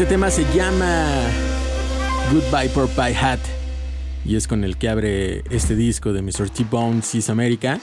[0.00, 1.10] Este tema se llama
[2.32, 3.38] Goodbye Pie Hat
[4.24, 6.48] y es con el que abre este disco de Mr.
[6.48, 7.78] T-Bone Seas America.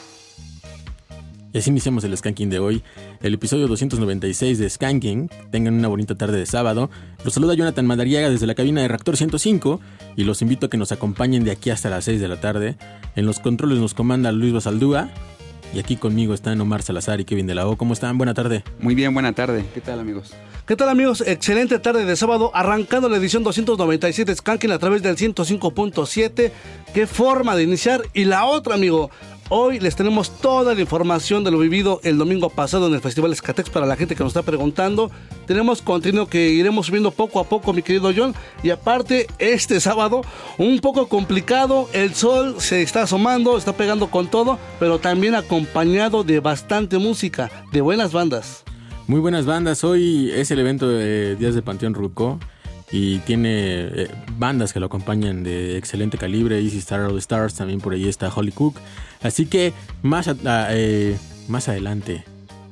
[1.54, 2.82] Y así iniciamos el Skanking de hoy,
[3.22, 5.30] el episodio 296 de Skanking.
[5.52, 6.90] Tengan una bonita tarde de sábado.
[7.24, 9.80] Los saluda Jonathan Madariaga desde la cabina de Reactor 105
[10.16, 12.78] y los invito a que nos acompañen de aquí hasta las 6 de la tarde.
[13.16, 15.12] En los controles nos comanda Luis Basaldúa
[15.78, 17.78] y aquí conmigo están Omar Salazar y Kevin de la O.
[17.78, 18.18] ¿Cómo están?
[18.18, 18.64] Buena tarde.
[18.80, 19.64] Muy bien, buena tarde.
[19.76, 20.34] ¿Qué tal amigos?
[20.66, 21.22] ¿Qué tal amigos?
[21.22, 26.52] Excelente tarde de sábado, arrancando la edición 297 Skanking a través del 105.7.
[26.96, 28.02] Qué forma de iniciar.
[28.16, 29.12] Y la otra, amigo,
[29.50, 33.32] Hoy les tenemos toda la información de lo vivido el domingo pasado en el Festival
[33.32, 35.10] Escatex para la gente que nos está preguntando.
[35.46, 38.36] Tenemos contenido que iremos subiendo poco a poco, mi querido John.
[38.62, 40.22] Y aparte, este sábado,
[40.58, 41.88] un poco complicado.
[41.94, 47.50] El sol se está asomando, está pegando con todo, pero también acompañado de bastante música,
[47.72, 48.66] de buenas bandas.
[49.08, 49.86] Muy buenas bandas.
[49.86, 52.38] Hoy es el evento de Días de Panteón Ruco
[52.92, 56.60] y tiene eh, bandas que lo acompañan de excelente calibre.
[56.60, 58.76] Easy Star All Stars, también por ahí está Holly Cook.
[59.22, 61.18] Así que más, eh,
[61.48, 62.24] más adelante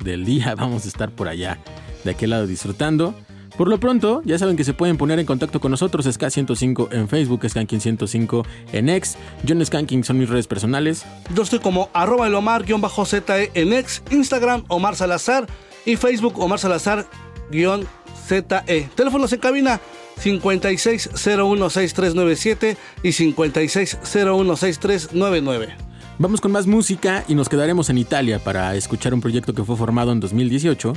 [0.04, 1.60] del día vamos a estar por allá,
[2.04, 3.14] de aquel lado disfrutando.
[3.58, 7.08] Por lo pronto, ya saben que se pueden poner en contacto con nosotros, Ska105 en
[7.08, 9.16] Facebook, Skanking105 en X,
[9.48, 11.06] John Skanking son mis redes personales.
[11.34, 15.48] Yo estoy como arroba el Omar-ZE en X, Instagram Omar Salazar
[15.86, 18.90] y Facebook Omar Salazar-ZE.
[18.94, 19.80] Teléfonos en cabina
[20.22, 25.95] 56016397 y 56016399.
[26.18, 29.76] Vamos con más música y nos quedaremos en Italia para escuchar un proyecto que fue
[29.76, 30.94] formado en 2018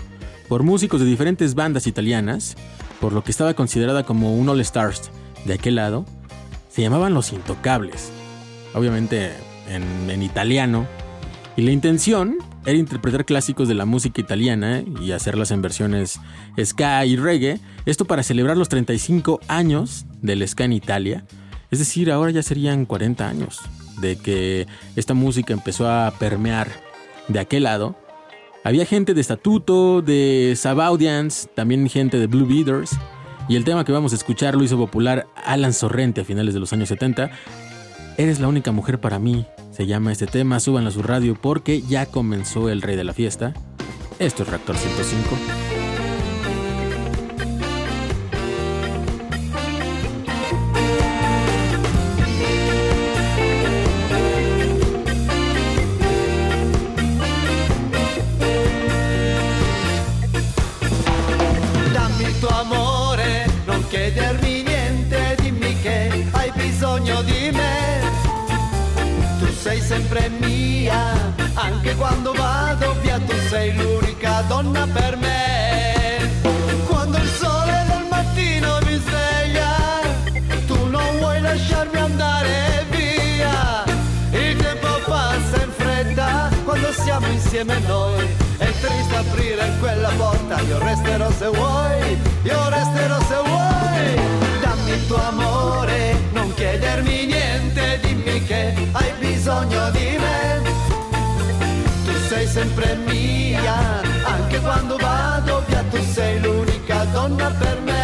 [0.47, 2.57] por músicos de diferentes bandas italianas,
[3.01, 5.11] por lo que estaba considerada como un All Stars
[5.45, 6.07] de aquel lado.
[6.69, 8.13] Se llamaban Los Intocables,
[8.75, 9.33] obviamente
[9.69, 10.87] en, en italiano,
[11.57, 16.21] y la intención era interpretar clásicos de la música italiana y hacerlas en versiones
[16.65, 21.25] ska y reggae, esto para celebrar los 35 años del ska en Italia,
[21.73, 23.59] es decir, ahora ya serían 40 años
[24.01, 24.67] de que
[24.97, 26.69] esta música empezó a permear
[27.29, 27.97] de aquel lado.
[28.65, 32.91] Había gente de Estatuto, de Sabaudians, también gente de Blue Beaters,
[33.49, 36.61] y el tema que vamos a escuchar lo hizo popular Alan Sorrente a finales de
[36.61, 37.31] los años 70.
[38.19, 41.83] Eres la única mujer para mí, se llama este tema, súbanlo a su radio porque
[41.83, 43.55] ya comenzó el rey de la fiesta.
[44.19, 45.78] Esto es Reactor 105.
[89.69, 94.61] Aprire quella porta, io resterò se vuoi, io resterò se vuoi.
[94.61, 100.63] Dammi il tuo amore, non chiedermi niente, dimmi che hai bisogno di me.
[102.05, 107.98] Tu sei sempre mia, anche quando vado via, tu sei l'unica donna per me.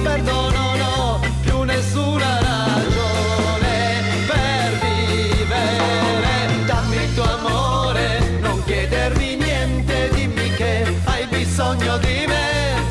[0.00, 9.36] Se ti perdono no Più nessuna ragione Per vivere Dammi il tuo amore Non chiedermi
[9.36, 11.00] niente Dimmi che
[11.60, 12.82] bisogno di me.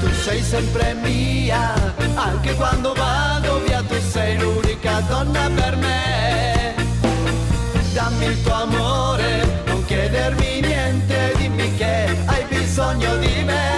[0.00, 1.74] Tu sei sempre mia,
[2.14, 6.74] anche quando vado via, tu sei l'unica donna per me.
[7.92, 13.75] Dammi il tuo amore, non chiedermi niente, dimmi che hai bisogno di me.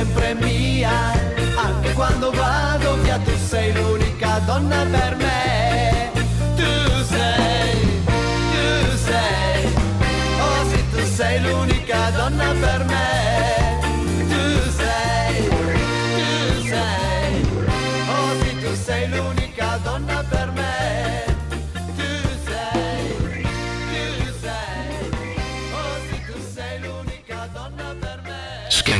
[0.00, 1.12] Sempre mia,
[1.56, 5.39] anche quando vado via, tu sei l'unica donna per me.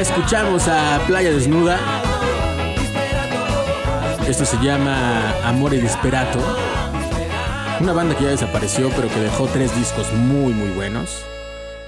[0.00, 1.78] Escuchamos a Playa Desnuda.
[4.28, 6.38] Esto se llama Amore Disperato.
[7.80, 11.24] Una banda que ya desapareció, pero que dejó tres discos muy, muy buenos.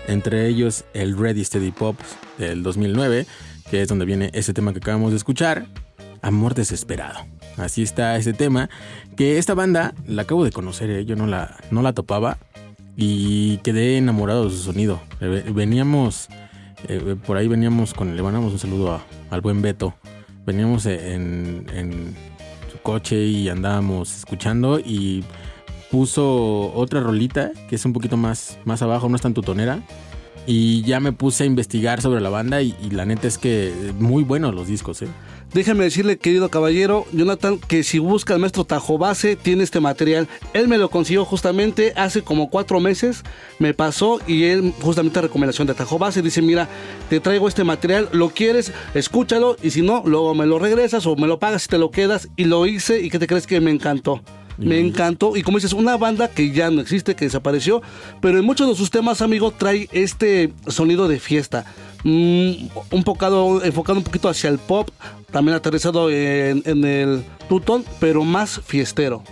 [0.07, 1.97] Entre ellos el Ready Steady Pop
[2.39, 3.27] del 2009,
[3.71, 5.67] que es donde viene ese tema que acabamos de escuchar.
[6.23, 7.27] Amor Desesperado.
[7.59, 8.71] Así está ese tema.
[9.17, 11.05] Que esta banda la acabo de conocer, ¿eh?
[11.05, 12.39] yo no la, no la topaba.
[12.97, 15.01] Y quedé enamorado de su sonido.
[15.21, 16.29] Eh, Veníamos,
[16.87, 19.95] eh, por ahí veníamos con, le mandamos un saludo a- al buen Beto.
[20.47, 22.15] Veníamos en, en
[22.73, 25.25] su coche y andábamos escuchando y
[25.91, 29.81] puso otra rolita que es un poquito más, más abajo, no es tan tutonera.
[30.47, 33.93] Y ya me puse a investigar sobre la banda y, y la neta es que
[33.99, 35.09] muy buenos los discos, ¿eh?
[35.55, 40.29] Déjame decirle, querido caballero, Jonathan, que si busca al maestro Tajobase, tiene este material.
[40.53, 43.23] Él me lo consiguió justamente hace como cuatro meses,
[43.59, 46.69] me pasó y él justamente recomendación de Tajobase dice, mira,
[47.09, 51.17] te traigo este material, lo quieres, escúchalo y si no, luego me lo regresas o
[51.17, 53.61] me lo pagas y te lo quedas y lo hice y que te crees que
[53.61, 54.21] me encantó.
[54.59, 55.37] Me encantó.
[55.37, 57.81] Y como dices, una banda que ya no existe, que desapareció,
[58.21, 61.65] pero en muchos de sus temas, amigo, trae este sonido de fiesta.
[62.05, 64.89] Mm, un poco enfocado un poquito hacia el pop,
[65.31, 69.23] también aterrizado en, en el tutón, pero más fiestero.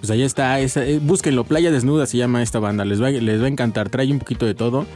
[0.00, 3.40] Pues ahí está, esa- eh, búsquenlo, Playa Desnuda se llama esta banda, les va, les
[3.40, 4.86] va a encantar, trae un poquito de todo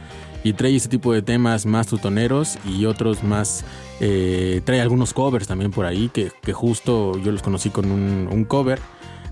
[0.43, 3.65] y trae ese tipo de temas más tutoneros y otros más,
[3.99, 8.29] eh, trae algunos covers también por ahí, que, que justo yo los conocí con un,
[8.31, 8.79] un cover,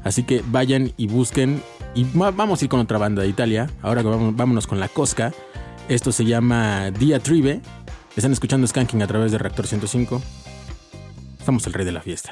[0.07, 1.61] así que vayan y busquen.
[1.95, 5.33] Y va- vamos a ir con otra banda de Italia, ahora vámonos con la Cosca,
[5.89, 7.61] esto se llama Diatribe,
[8.15, 10.21] están escuchando Skanking a través de Reactor 105,
[11.39, 12.31] estamos el rey de la fiesta.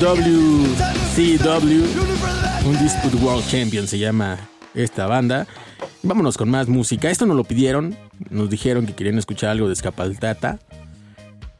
[0.00, 1.84] WCW,
[2.64, 4.38] un Dispute World Champion se llama
[4.72, 5.46] esta banda.
[6.02, 7.10] Vámonos con más música.
[7.10, 7.94] Esto nos lo pidieron,
[8.30, 10.58] nos dijeron que querían escuchar algo de Escapaltata.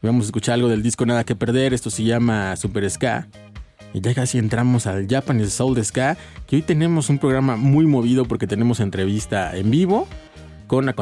[0.00, 3.28] Vamos a escuchar algo del disco Nada que Perder, esto se llama Super Ska.
[3.92, 8.24] Y ya casi entramos al Japanese Soul Ska, que hoy tenemos un programa muy movido
[8.24, 10.08] porque tenemos entrevista en vivo
[10.66, 10.94] con a,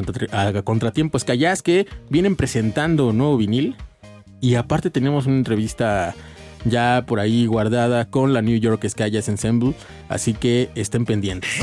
[0.64, 3.76] Contratiempo Ska Jazz que vienen presentando nuevo vinil.
[4.40, 6.16] Y aparte tenemos una entrevista
[6.64, 9.74] ya por ahí guardada con la New York Sky Ensemble,
[10.08, 11.62] así que estén pendientes.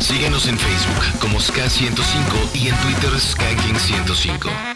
[0.00, 4.71] Síguenos en Facebook como Ska105 y en Twitter SkaKing105.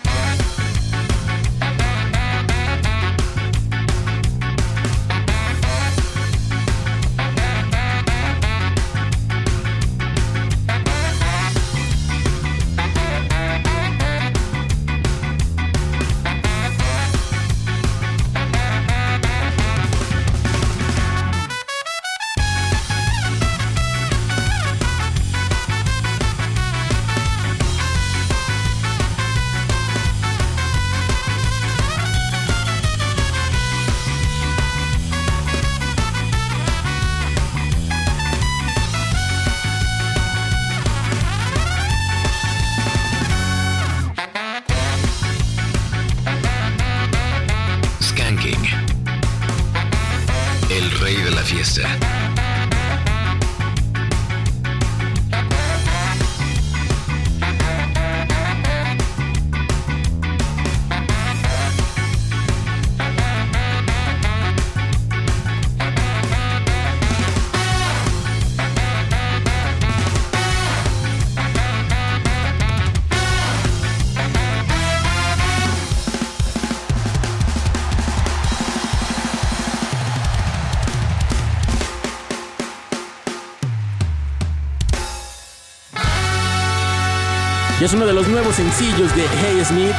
[87.87, 89.95] Es uno de los nuevos sencillos de Hey Smith.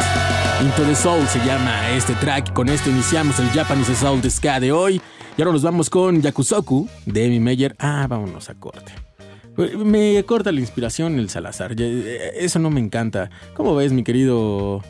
[0.61, 2.51] Into the Soul se llama este track.
[2.51, 5.01] Con esto iniciamos el Japanese Soul de Ska de hoy.
[5.37, 7.77] Y ahora nos vamos con Yakusoku de Amy Meyer.
[7.79, 8.91] Ah, vámonos a corte.
[9.77, 11.75] Me corta la inspiración el Salazar.
[11.79, 13.29] Eh, eso no me encanta.
[13.53, 14.83] ¿Cómo ves, mi querido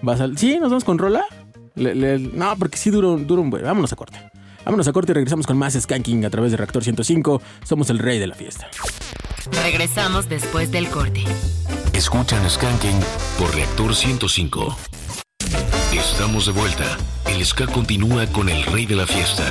[0.00, 0.38] Basal?
[0.38, 0.58] ¿Sí?
[0.58, 1.26] ¿Nos vamos con Rola?
[1.74, 3.62] No, porque sí duro, duro un buen.
[3.62, 4.18] Vámonos a corte.
[4.64, 7.42] Vámonos a corte y regresamos con más Skanking a través de Reactor 105.
[7.62, 8.68] Somos el rey de la fiesta.
[9.64, 11.24] Regresamos después del corte.
[11.98, 13.00] Escuchan Skanking
[13.40, 14.76] por Reactor 105.
[15.92, 16.84] Estamos de vuelta.
[17.26, 19.50] El ska continúa con el rey de la fiesta,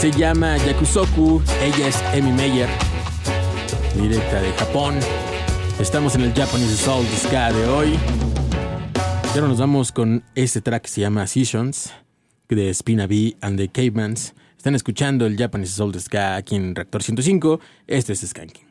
[0.00, 2.68] Se llama Yakusoku, ella es Emi Meyer,
[4.00, 4.94] directa de Japón.
[5.80, 7.98] Estamos en el Japanese Soul Ska de hoy.
[9.24, 11.92] Y ahora nos vamos con este track que se llama Seasons,
[12.48, 14.34] de Spina B and the Cavemans.
[14.56, 17.58] Están escuchando el Japanese Soul Ska aquí en Reactor 105.
[17.88, 18.67] Este es Skanking.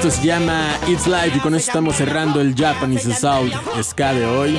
[0.00, 4.24] Esto se llama It's Life y con eso estamos cerrando el Japanese Sound Ska de
[4.24, 4.58] hoy.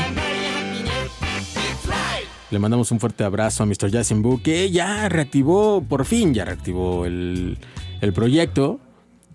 [2.51, 3.91] Le mandamos un fuerte abrazo a Mr.
[3.91, 7.57] Jason Boo que ya reactivó, por fin ya reactivó el,
[8.01, 8.79] el proyecto.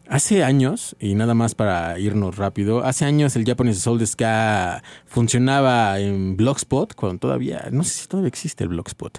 [0.08, 5.98] Hace años, y nada más para irnos rápido, hace años el Japanese Soul Ska funcionaba
[5.98, 9.18] en Blogspot, cuando todavía, no sé si todavía existe el Blogspot,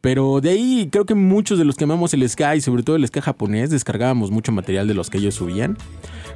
[0.00, 2.94] pero de ahí creo que muchos de los que amamos el Ska y sobre todo
[2.94, 5.76] el Ska japonés descargábamos mucho material de los que ellos subían.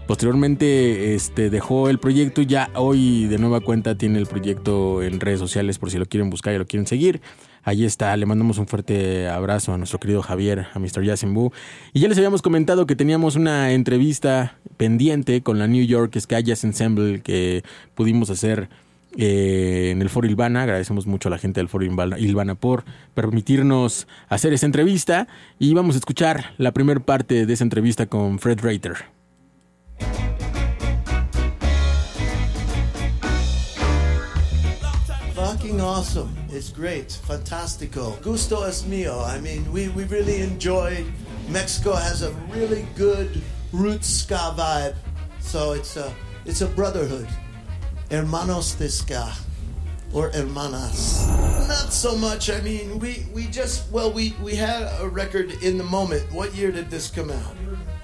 [0.08, 5.38] Posteriormente este, dejó el proyecto ya hoy de nueva cuenta tiene el proyecto en redes
[5.38, 7.20] sociales por si lo quieren buscar y lo quieren seguir.
[7.64, 11.04] Ahí está, le mandamos un fuerte abrazo a nuestro querido Javier, a Mr.
[11.04, 11.52] Yasenbu.
[11.92, 16.40] Y ya les habíamos comentado que teníamos una entrevista pendiente con la New York Ska
[16.40, 17.62] Jazz Ensemble que
[17.94, 18.68] pudimos hacer
[19.16, 20.62] eh, en el Foro Ilvana.
[20.62, 22.84] Agradecemos mucho a la gente del Foro Ilvana por
[23.14, 25.28] permitirnos hacer esa entrevista.
[25.60, 28.96] Y vamos a escuchar la primera parte de esa entrevista con Fred Reiter.
[35.62, 36.36] Fucking awesome.
[36.50, 37.06] It's great.
[37.06, 38.20] Fantastico.
[38.20, 39.24] Gusto es mío.
[39.24, 41.04] I mean, we, we really enjoy.
[41.50, 43.40] Mexico has a really good
[43.70, 44.96] roots ska vibe.
[45.38, 46.12] So it's a,
[46.46, 47.28] it's a brotherhood.
[48.10, 49.32] Hermanos de ska.
[50.12, 51.28] Or hermanas.
[51.68, 52.50] Not so much.
[52.50, 56.24] I mean, we, we just, well, we, we had a record in the moment.
[56.32, 57.54] What year did this come out?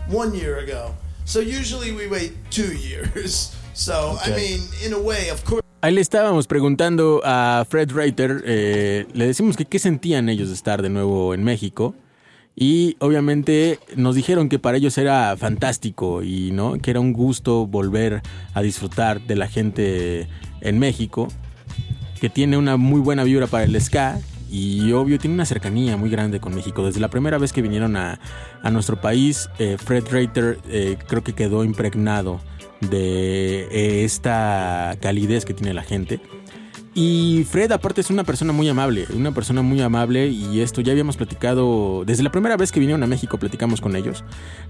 [0.07, 0.95] One year ago.
[1.25, 3.57] So usually we wait two years.
[3.75, 5.68] So, I mean, in a way, of course.
[5.81, 10.55] Ahí le estábamos preguntando a Fred Reiter, eh, le decimos que qué sentían ellos de
[10.55, 11.95] estar de nuevo en México.
[12.57, 17.69] Y obviamente nos dijeron que para ellos era fantástico y no que era un gusto
[17.69, 18.23] volver
[18.55, 20.27] a disfrutar de la gente
[20.61, 21.29] en México,
[22.21, 24.19] que tiene una muy buena vibra para el ska
[24.51, 26.85] y obvio tiene una cercanía muy grande con México.
[26.85, 28.19] Desde la primera vez que vinieron a,
[28.65, 32.41] a nuestro país, eh, Fred Reiter eh, creo que quedó impregnado
[32.81, 36.21] de eh, esta calidez que tiene la gente.
[37.01, 40.91] Y Fred aparte es una persona muy amable, una persona muy amable y esto ya
[40.91, 44.25] habíamos platicado, desde la primera vez que vinieron a México platicamos con ellos,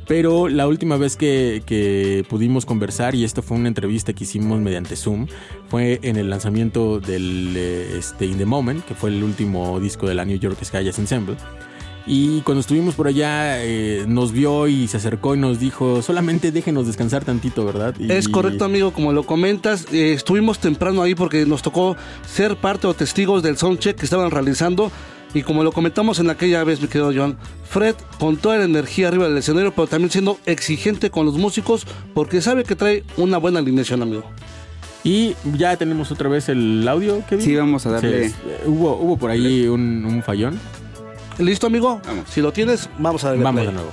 [0.07, 4.61] pero la última vez que, que pudimos conversar, y esto fue una entrevista que hicimos
[4.61, 5.27] mediante Zoom,
[5.69, 10.07] fue en el lanzamiento del eh, este, In The Moment, que fue el último disco
[10.07, 11.37] de la New York Sky Ensemble.
[12.11, 16.51] Y cuando estuvimos por allá, eh, nos vio y se acercó y nos dijo, solamente
[16.51, 17.95] déjenos descansar tantito, ¿verdad?
[17.99, 19.87] Y- Es correcto, amigo, como lo comentas.
[19.93, 21.97] eh, estuvimos temprano ahí porque nos tocó
[22.27, 24.91] ser parte o testigos del soundcheck que estaban realizando.
[25.35, 27.37] Y como lo comentamos en aquella vez, mi querido John,
[27.69, 31.87] Fred con toda la energía arriba del escenario, pero también siendo exigente con los músicos
[32.15, 34.25] porque sabe que trae una buena alineación, amigo.
[35.05, 37.45] Y ya tenemos otra vez el audio, Kevin.
[37.45, 38.31] Sí, vamos a darle.
[38.31, 40.59] Sí, eh, hubo, hubo por ahí un, un fallón.
[41.39, 42.01] ¿Listo, amigo?
[42.05, 42.29] Vamos.
[42.31, 43.67] Si lo tienes, vamos a darle Vamos play.
[43.69, 43.93] de nuevo.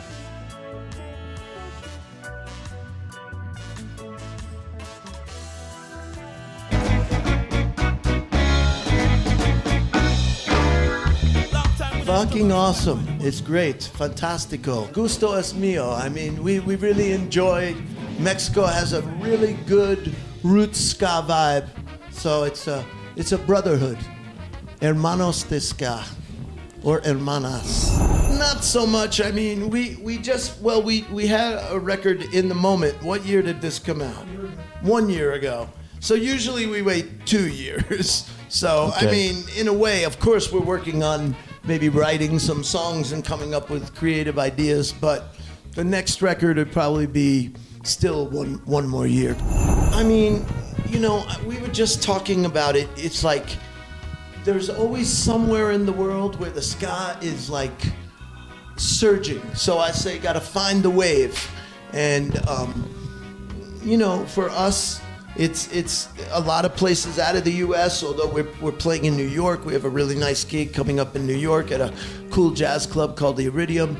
[12.05, 13.05] Fucking awesome.
[13.19, 13.81] It's great.
[13.97, 14.87] Fantastico.
[14.93, 15.91] Gusto es mío.
[15.97, 17.75] I mean, we, we really enjoy.
[18.19, 21.67] Mexico has a really good roots ska vibe.
[22.11, 22.85] So it's a,
[23.15, 23.97] it's a brotherhood.
[24.81, 26.03] Hermanos de ska.
[26.85, 27.97] Or hermanas.
[28.37, 29.19] Not so much.
[29.19, 33.01] I mean, we, we just, well, we, we had a record in the moment.
[33.01, 34.25] What year did this come out?
[34.81, 35.67] One year ago.
[35.99, 38.29] So usually we wait two years.
[38.49, 43.11] So, I mean, in a way, of course, we're working on maybe writing some songs
[43.11, 45.35] and coming up with creative ideas, but
[45.73, 47.51] the next record would probably be
[47.83, 49.35] still one, one more year.
[49.91, 50.45] I mean,
[50.87, 52.87] you know, we were just talking about it.
[52.95, 53.47] It's like
[54.45, 57.91] there's always somewhere in the world where the ska is like
[58.77, 59.41] surging.
[59.55, 61.51] So I say, gotta find the wave.
[61.93, 62.89] And, um,
[63.83, 65.01] you know, for us,
[65.35, 68.03] it's it's a lot of places out of the U.S.
[68.03, 71.15] Although we're, we're playing in New York, we have a really nice gig coming up
[71.15, 71.93] in New York at a
[72.31, 73.97] cool jazz club called the Iridium.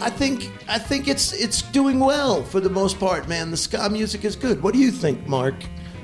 [0.00, 3.50] I think I think it's it's doing well for the most part, man.
[3.50, 4.62] The ska music is good.
[4.62, 5.56] What do you think, Mark,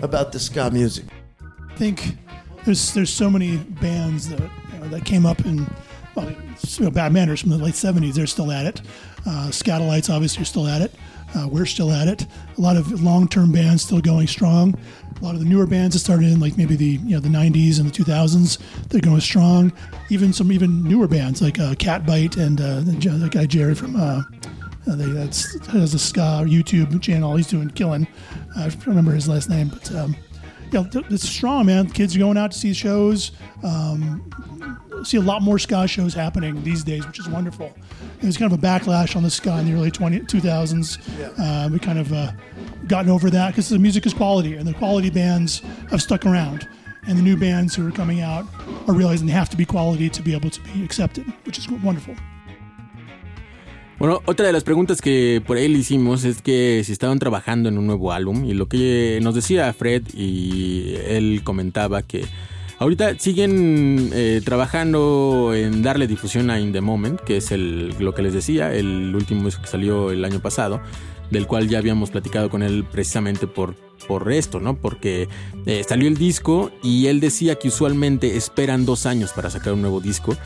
[0.02, 1.06] about the ska music?
[1.40, 2.18] I think
[2.64, 4.50] there's there's so many bands that
[4.90, 5.66] that came up in
[6.14, 8.14] well, you know, Bad Manners from the late '70s.
[8.14, 8.80] They're still at it.
[9.26, 10.94] Uh, Scatolites obviously are still at it.
[11.34, 12.26] Uh, we're still at it.
[12.56, 14.78] A lot of long-term bands still going strong.
[15.20, 17.28] A lot of the newer bands that started in like maybe the you know the
[17.28, 18.58] '90s and the 2000s,
[18.88, 19.72] they're going strong.
[20.10, 24.22] Even some even newer bands like uh, Catbite and uh, the, guy Jerry from uh,
[24.86, 27.36] uh, they, that's has a ska YouTube channel.
[27.36, 28.06] He's doing killing.
[28.56, 30.16] I don't remember his last name, but um,
[30.74, 31.88] yeah, th- it's strong, man.
[31.88, 33.30] Kids are going out to see shows.
[33.62, 34.30] Um,
[35.04, 37.72] see a lot more ska shows happening these days, which is wonderful.
[38.20, 41.38] It was kind of a backlash on the ska in the early 20, 2000s.
[41.38, 42.32] Uh, we kind of uh,
[42.88, 46.68] gotten over that because the music is quality, and the quality bands have stuck around.
[47.06, 48.46] And the new bands who are coming out
[48.88, 51.68] are realizing they have to be quality to be able to be accepted, which is
[51.70, 52.16] wonderful.
[54.04, 57.70] Bueno, otra de las preguntas que por ahí le hicimos es que si estaban trabajando
[57.70, 62.26] en un nuevo álbum y lo que nos decía Fred y él comentaba que
[62.78, 68.12] ahorita siguen eh, trabajando en darle difusión a In The Moment, que es el, lo
[68.12, 70.82] que les decía, el último disco que salió el año pasado,
[71.30, 73.74] del cual ya habíamos platicado con él precisamente por,
[74.06, 74.76] por esto, ¿no?
[74.76, 75.28] Porque
[75.66, 79.82] eh, salió el disco y él decía que usualmente esperan dos años para sacar un
[79.82, 80.36] nuevo disco,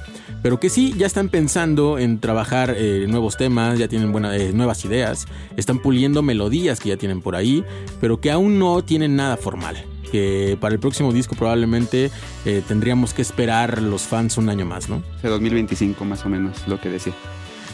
[0.42, 4.52] pero que sí, ya están pensando en trabajar eh, nuevos temas, ya tienen buenas eh,
[4.52, 7.64] nuevas ideas, están puliendo melodías que ya tienen por ahí,
[8.00, 9.76] pero que aún no tienen nada formal.
[10.12, 12.10] Que para el próximo disco probablemente
[12.46, 15.02] eh, tendríamos que esperar los fans un año más, ¿no?
[15.22, 17.12] De 2025 más o menos, lo que decía.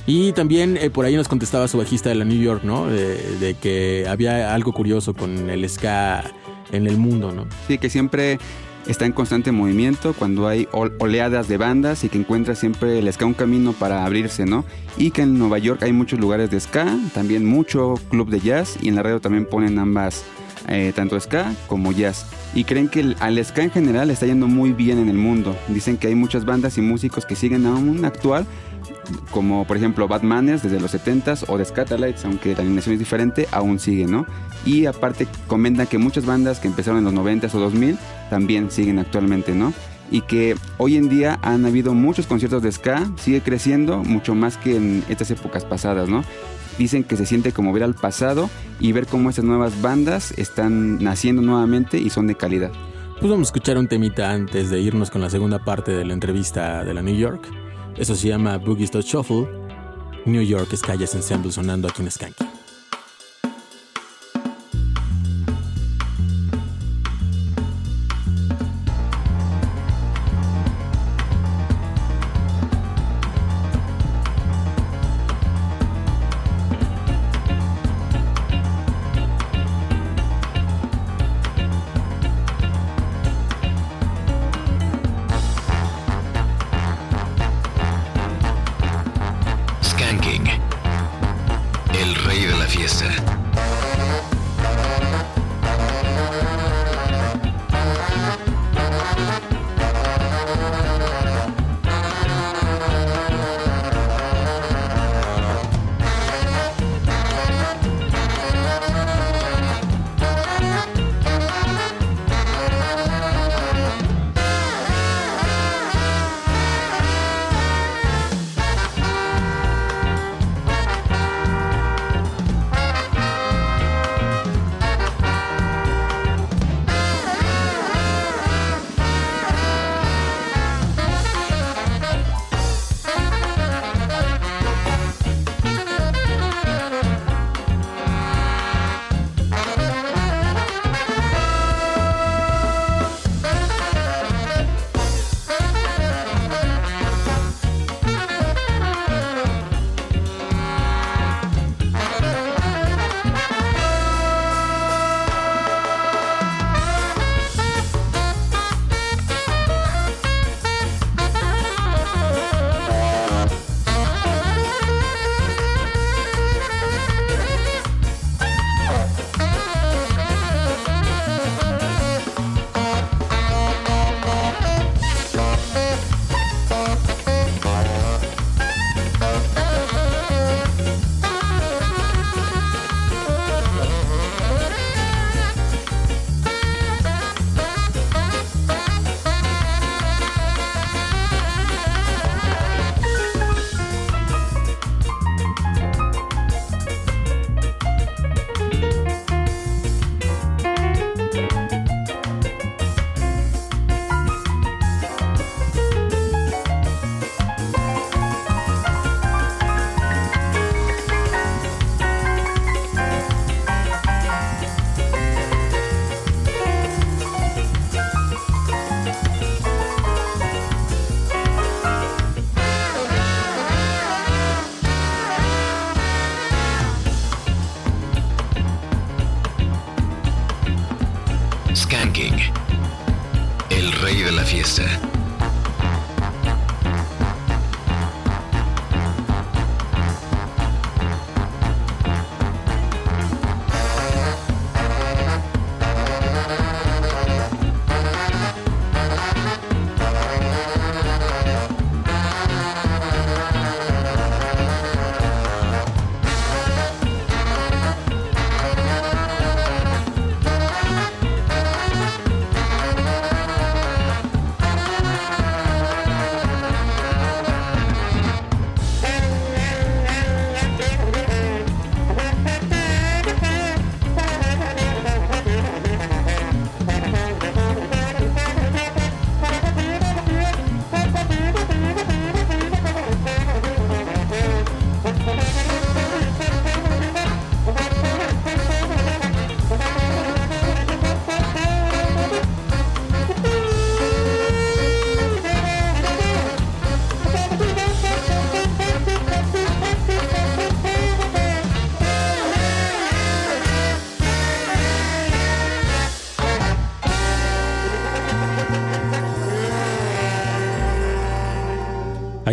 [0.07, 2.87] Y también eh, por ahí nos contestaba su bajista de la New York, ¿no?
[2.87, 6.25] De, de que había algo curioso con el ska
[6.73, 7.47] en el mundo, ¿no?
[7.69, 8.39] Sí, que siempre
[8.87, 13.11] está en constante movimiento cuando hay ol- oleadas de bandas y que encuentra siempre el
[13.11, 14.67] ska un camino para abrirse, ¿no?
[14.99, 18.77] Y que en Nueva York hay muchos lugares de ska, también mucho club de jazz
[18.83, 20.23] y en la radio también ponen ambas,
[20.69, 22.27] eh, tanto ska como jazz.
[22.55, 25.57] Y creen que el- al ska en general está yendo muy bien en el mundo.
[25.69, 28.45] Dicen que hay muchas bandas y músicos que siguen aún actual,
[29.31, 32.99] como por ejemplo Bad Manners desde los 70s o The Scatolites, aunque la alineación es
[32.99, 34.27] diferente, aún sigue, ¿no?
[34.65, 37.99] Y aparte comentan que muchas bandas que empezaron en los 90s o 2000
[38.31, 39.73] también siguen actualmente, ¿no?
[40.11, 44.57] Y que hoy en día han habido muchos conciertos de ska, sigue creciendo mucho más
[44.57, 46.25] que en estas épocas pasadas, ¿no?
[46.79, 48.51] Dicen que se siente como ver al pasado
[48.81, 52.73] y ver cómo estas nuevas bandas están naciendo nuevamente y son de calidad.
[53.21, 56.13] Pues vamos a escuchar un temita antes de irnos con la segunda parte de la
[56.13, 57.64] entrevista de la New York.
[57.97, 59.47] Eso se llama Boogie Shuffle.
[60.27, 62.45] New York es Calles Ensemble sonando aquí en Skanky.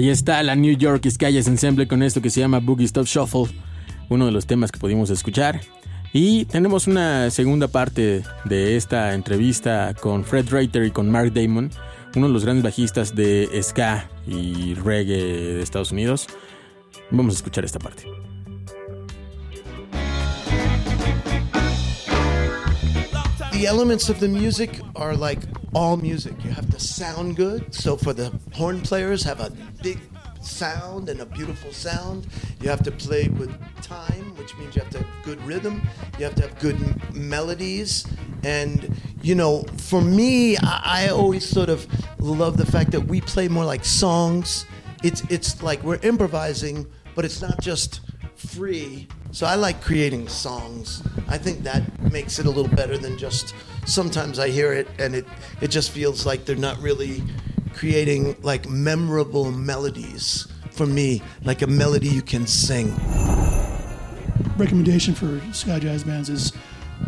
[0.02, 3.56] Ahí está la New York Calles Ensemble con esto que se llama Boogie Stop Shuffle,
[4.10, 5.62] uno de los temas que pudimos escuchar.
[6.12, 11.70] Y tenemos una segunda parte de esta entrevista con Fred Reiter y con Mark Damon,
[12.16, 16.26] uno de los grandes bajistas de ska y reggae de Estados Unidos.
[17.12, 18.06] Vamos a escuchar esta parte.
[23.52, 25.40] the elements of the music are like
[25.74, 26.34] all music.
[26.44, 27.74] You have to sound good.
[27.74, 29.52] So for the horn players, have a
[29.82, 30.00] big
[30.42, 32.28] sound and a beautiful sound.
[32.62, 33.52] You have to play with
[33.82, 35.82] time, which means you have to have good rhythm.
[36.18, 38.06] You have to have good m- melodies.
[38.44, 41.88] And, you know, for me, I, I always sort of
[42.20, 44.66] love the fact that we play more like songs.
[45.04, 48.02] It's, it's like we're improvising, but it's not just
[48.42, 49.08] free.
[49.32, 51.04] So I like creating songs.
[51.28, 53.54] I think that makes it a little better than just
[53.86, 55.26] sometimes I hear it and it,
[55.62, 57.24] it just feels like they're not really
[57.74, 62.94] creating like memorable melodies for me, like a melody you can sing.
[64.58, 66.52] recommendation for Sky Jazz bands is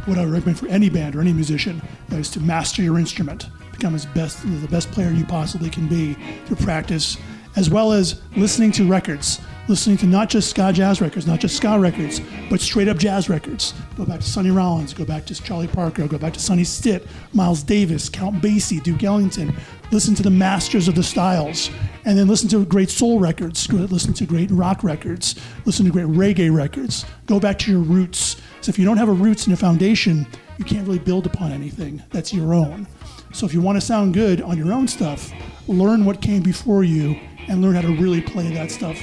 [0.05, 1.81] what I would recommend for any band or any musician
[2.11, 6.13] is to master your instrument, become as best the best player you possibly can be
[6.45, 7.17] through practice,
[7.55, 11.55] as well as listening to records, listening to not just ska jazz records, not just
[11.55, 13.73] ska records, but straight up jazz records.
[13.95, 17.07] Go back to Sonny Rollins, go back to Charlie Parker, go back to Sonny Stitt,
[17.33, 19.55] Miles Davis, Count Basie, Duke Ellington.
[19.91, 21.69] Listen to the masters of the styles,
[22.05, 25.35] and then listen to great soul records, listen to great rock records,
[25.65, 27.05] listen to great reggae records.
[27.25, 28.41] Go back to your roots.
[28.61, 31.51] So if you don't have a roots and a foundation, you can't really build upon
[31.51, 32.87] anything that's your own.
[33.33, 35.31] So if you want to sound good on your own stuff,
[35.67, 38.97] learn what came before you and learn how to really play that stuff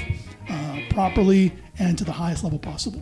[1.01, 3.01] properly and to the highest level possible.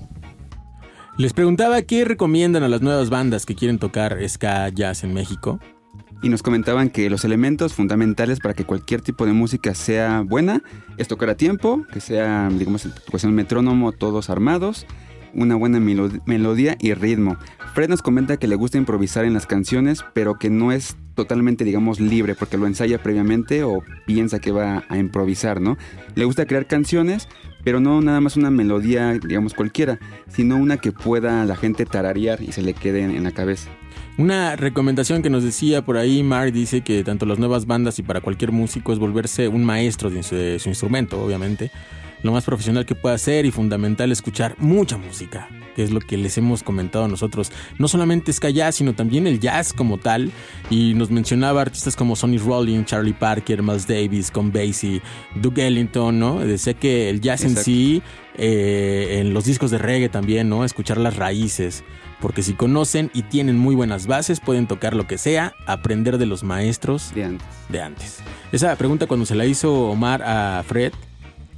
[1.17, 5.59] Les preguntaba qué recomiendan a las nuevas bandas que quieren tocar ska jazz en México.
[6.23, 10.63] Y nos comentaban que los elementos fundamentales para que cualquier tipo de música sea buena
[10.97, 14.85] es tocar a tiempo, que sea, digamos, cuestión metrónomo, todos armados,
[15.33, 17.37] una buena melo- melodía y ritmo.
[17.73, 21.65] Fred nos comenta que le gusta improvisar en las canciones, pero que no es totalmente,
[21.65, 25.77] digamos, libre, porque lo ensaya previamente o piensa que va a improvisar, ¿no?
[26.17, 27.29] Le gusta crear canciones,
[27.69, 32.43] pero no nada más una melodía, digamos, cualquiera, sino una que pueda la gente tararear
[32.43, 33.69] y se le quede en- la cabeza.
[34.17, 38.03] Una recomendación que nos decía por ahí, Mark dice que tanto las nuevas bandas y
[38.03, 41.71] para cualquier músico es volverse un maestro de su, de su instrumento, obviamente.
[42.23, 45.47] Lo más profesional que pueda ser y fundamental escuchar mucha música,
[45.79, 47.53] que es lo que les hemos comentado a nosotros.
[47.79, 50.33] No solamente ska jazz, sino también el jazz como tal.
[50.71, 55.01] Y nos mencionaba artistas como Sonny Rollins, Charlie Parker, Miles Davis, Con Basie,
[55.37, 56.41] Duke Ellington, ¿no?
[56.41, 58.03] Decía que el jazz en sí,
[58.35, 60.65] eh, en los discos de reggae también, ¿no?
[60.65, 61.85] Escuchar las raíces.
[62.21, 66.27] Porque si conocen y tienen muy buenas bases, pueden tocar lo que sea, aprender de
[66.27, 67.47] los maestros De antes.
[67.69, 68.19] de antes.
[68.51, 70.93] Esa pregunta cuando se la hizo Omar a Fred,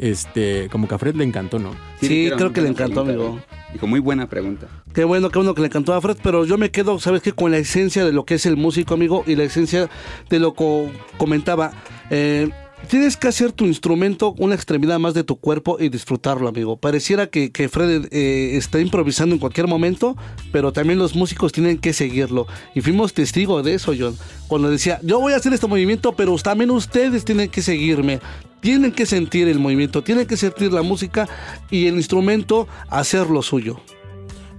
[0.01, 1.75] este, como que a Fred le encantó, ¿no?
[2.01, 3.41] Sí, creo que le encantó, pregunta, amigo.
[3.73, 4.67] Dijo, muy buena pregunta.
[4.95, 7.33] Qué bueno, qué bueno que le encantó a Fred, pero yo me quedo, ¿sabes qué?
[7.33, 9.89] Con la esencia de lo que es el músico, amigo, y la esencia
[10.29, 11.73] de lo que comentaba.
[12.11, 12.51] Eh,
[12.89, 16.77] tienes que hacer tu instrumento una extremidad más de tu cuerpo y disfrutarlo, amigo.
[16.77, 20.17] Pareciera que, que Fred eh, está improvisando en cualquier momento,
[20.53, 22.47] pero también los músicos tienen que seguirlo.
[22.75, 24.17] Y fuimos testigos de eso, John.
[24.49, 28.21] Cuando decía, yo voy a hacer este movimiento, pero también ustedes tienen que seguirme.
[28.61, 31.29] Tienen que sentir el movimiento, tienen que sentir la música
[31.71, 33.81] y el instrumento hacer lo suyo.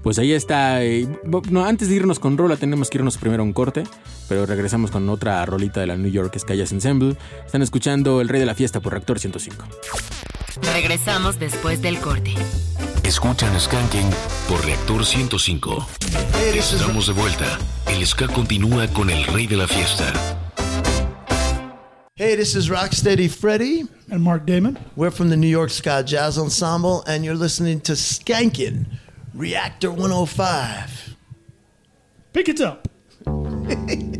[0.03, 0.83] Pues ahí está.
[0.83, 1.07] eh,
[1.49, 3.83] no, antes de irnos con rola, tenemos que irnos primero a un corte,
[4.27, 7.15] pero regresamos con otra rolita de la New York Jazz Ensemble.
[7.45, 9.65] Están escuchando El Rey de la Fiesta por Reactor 105.
[10.73, 12.33] Regresamos después del corte.
[13.03, 14.09] Escuchan Skanking
[14.47, 15.87] por Reactor 105.
[16.33, 17.59] Hey, this is Estamos de vuelta.
[17.87, 20.11] El ska continúa con el rey de la fiesta.
[22.15, 23.87] Hey, this is Rocksteady Freddie.
[24.11, 24.77] And Mark Damon.
[24.95, 28.85] We're from the New York Ska Jazz Ensemble, and you're listening to Skankin'
[29.33, 31.15] Reactor 105.
[32.33, 32.87] Pick it up.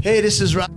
[0.00, 0.70] Hey, this is Rock.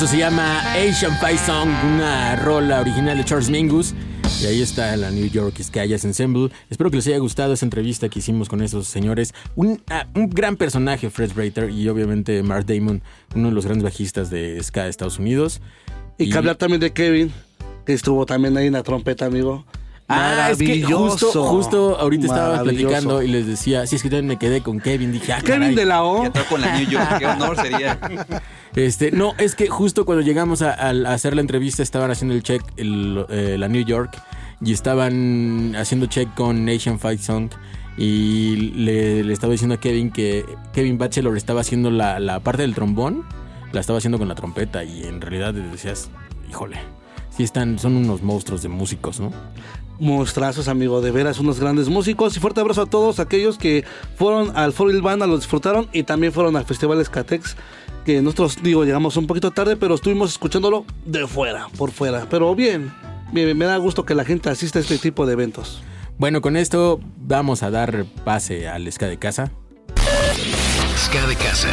[0.00, 3.92] Eso se llama Asian Fight Song, una rola original de Charles Mingus.
[4.40, 6.48] Y ahí está la New York Sky Jazz Ensemble.
[6.70, 9.34] Espero que les haya gustado esa entrevista que hicimos con esos señores.
[9.56, 13.02] Un, ah, gran personaje, Fred Breiter, y obviamente Mark Damon,
[13.34, 15.60] uno de los grandes bajistas de Ska de Estados Unidos.
[16.16, 17.30] Y, que hablar también de Kevin,
[17.84, 19.66] que estuvo también ahí en la trompeta, amigo.
[20.12, 21.44] Ah, es que justo, Maravilloso.
[21.44, 25.12] justo ahorita estaba platicando y les decía, si es que también me quedé con Kevin,
[25.12, 25.74] dije, ah, Kevin caray.
[25.76, 26.24] de la O.
[26.24, 27.98] Ya tocó con la New York, qué honor sería.
[28.76, 32.44] Este, no, es que justo cuando llegamos a, a hacer la entrevista estaban haciendo el
[32.44, 34.16] check, el, eh, la New York,
[34.60, 37.50] y estaban haciendo check con Nation Fight Song.
[37.96, 42.62] Y le, le estaba diciendo a Kevin que Kevin Bachelor estaba haciendo la, la parte
[42.62, 43.24] del trombón,
[43.72, 44.84] la estaba haciendo con la trompeta.
[44.84, 46.08] Y en realidad decías,
[46.48, 46.78] híjole,
[47.36, 49.32] sí están, son unos monstruos de músicos, ¿no?
[50.00, 52.36] Monstrazos, amigo, de veras, unos grandes músicos.
[52.36, 53.84] Y fuerte abrazo a todos aquellos que
[54.16, 57.56] fueron al Foro Il Banda, lo disfrutaron y también fueron al Festival Escatex.
[58.04, 62.26] Que nosotros, digo, llegamos un poquito tarde, pero estuvimos escuchándolo de fuera, por fuera.
[62.28, 62.92] Pero bien,
[63.30, 65.82] bien, me da gusto que la gente asista a este tipo de eventos.
[66.16, 69.52] Bueno, con esto vamos a dar pase al ska de casa.
[70.96, 71.68] Ska de casa.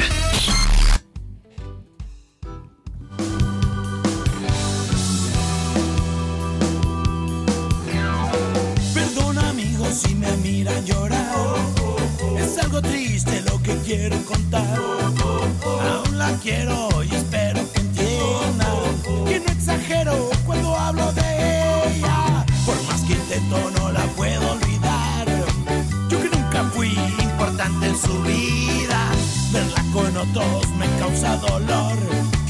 [13.88, 14.78] Quiero contar.
[14.78, 18.68] Aún la quiero y espero que entienda
[19.26, 22.46] que no exagero cuando hablo de ella.
[22.66, 25.26] Por más que intento no la puedo olvidar.
[26.10, 26.90] Yo que nunca fui
[27.30, 29.10] importante en su vida.
[29.54, 31.98] Verla con otros me causa dolor.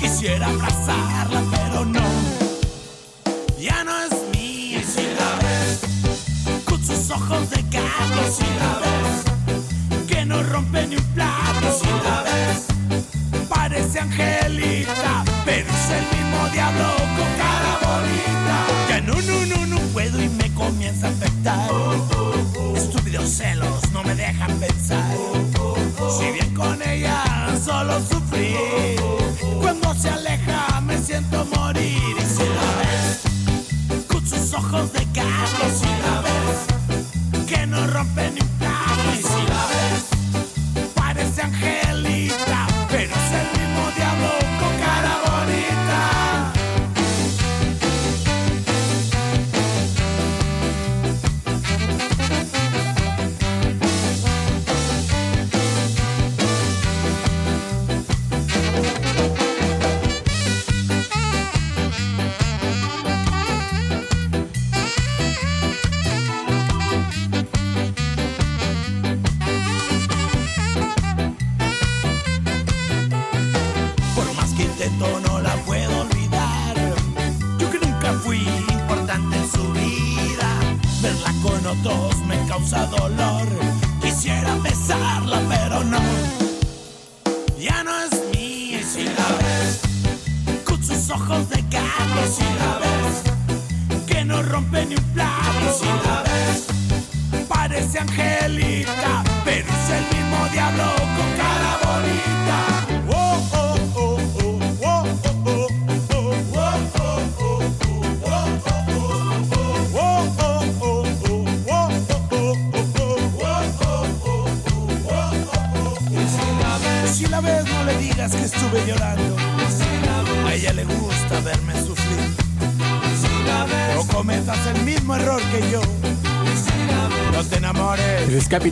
[0.01, 2.07] Quisiera abrazarla pero no.
[3.59, 4.79] Ya no es mía.
[4.79, 5.87] Y si la ves
[8.29, 9.26] si la ves,
[10.57, 12.65] rompe ni un plato, si la ves,
[13.47, 16.87] parece angelita, pero es el mismo diablo
[17.17, 18.55] con cara bonita.
[18.89, 21.69] Ya no, no, no, no puedo y me comienza a afectar.
[22.75, 25.15] Estúpidos celos no me dejan pensar.
[26.17, 27.23] Si bien con ella
[27.63, 28.55] solo sufrí,
[29.61, 32.15] cuando se aleja me siento morir.
[32.17, 38.31] Y si la ves, con sus ojos de gato, si la ves, que no rompe
[38.31, 38.46] ni
[41.51, 41.76] parece
[82.59, 83.26] otros me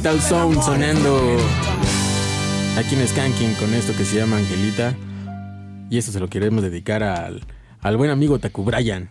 [0.05, 1.19] Capital Sound sonando
[2.77, 4.95] aquí en Skanking con esto que se llama Angelita.
[5.89, 7.41] Y esto se lo queremos dedicar al,
[7.81, 9.09] al buen amigo Taku Brian.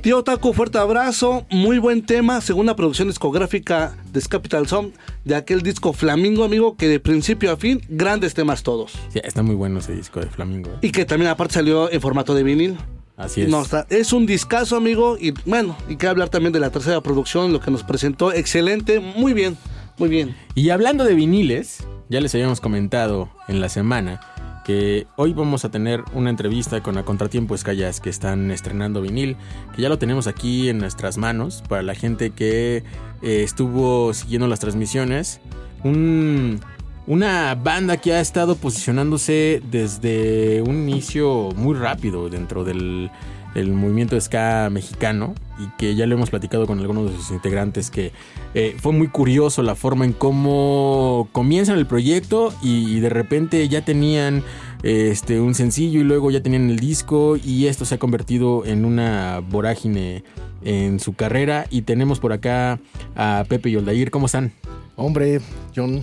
[0.00, 5.62] Tío Taco, fuerte abrazo, muy buen tema, segunda producción discográfica de Capital Sound, de aquel
[5.62, 8.94] disco Flamingo, amigo, que de principio a fin, grandes temas todos.
[9.10, 10.70] Sí, está muy bueno ese disco de Flamingo.
[10.80, 12.78] Y que también aparte salió en formato de vinil.
[13.16, 13.48] Así es.
[13.48, 17.00] No, está, es un discazo, amigo, y bueno, y que hablar también de la tercera
[17.00, 19.56] producción, lo que nos presentó, excelente, muy bien,
[20.02, 20.34] muy bien.
[20.56, 24.20] Y hablando de viniles, ya les habíamos comentado en la semana
[24.64, 29.36] que hoy vamos a tener una entrevista con la Contratiempo Escallas que están estrenando vinil,
[29.76, 32.78] que ya lo tenemos aquí en nuestras manos para la gente que
[33.22, 35.40] eh, estuvo siguiendo las transmisiones.
[35.84, 36.60] Un-
[37.06, 43.10] una banda que ha estado posicionándose desde un inicio muy rápido dentro del
[43.54, 47.90] el movimiento ska mexicano y que ya lo hemos platicado con algunos de sus integrantes
[47.90, 48.12] que
[48.54, 53.84] eh, fue muy curioso la forma en cómo comienzan el proyecto y, de repente ya
[53.84, 54.42] tenían
[54.82, 58.84] este un sencillo y luego ya tenían el disco y esto se ha convertido en
[58.84, 60.24] una vorágine
[60.64, 62.80] en su carrera y tenemos por acá
[63.16, 64.52] a Pepe y Oldair, ¿cómo están?
[64.96, 65.40] Hombre,
[65.74, 66.02] John,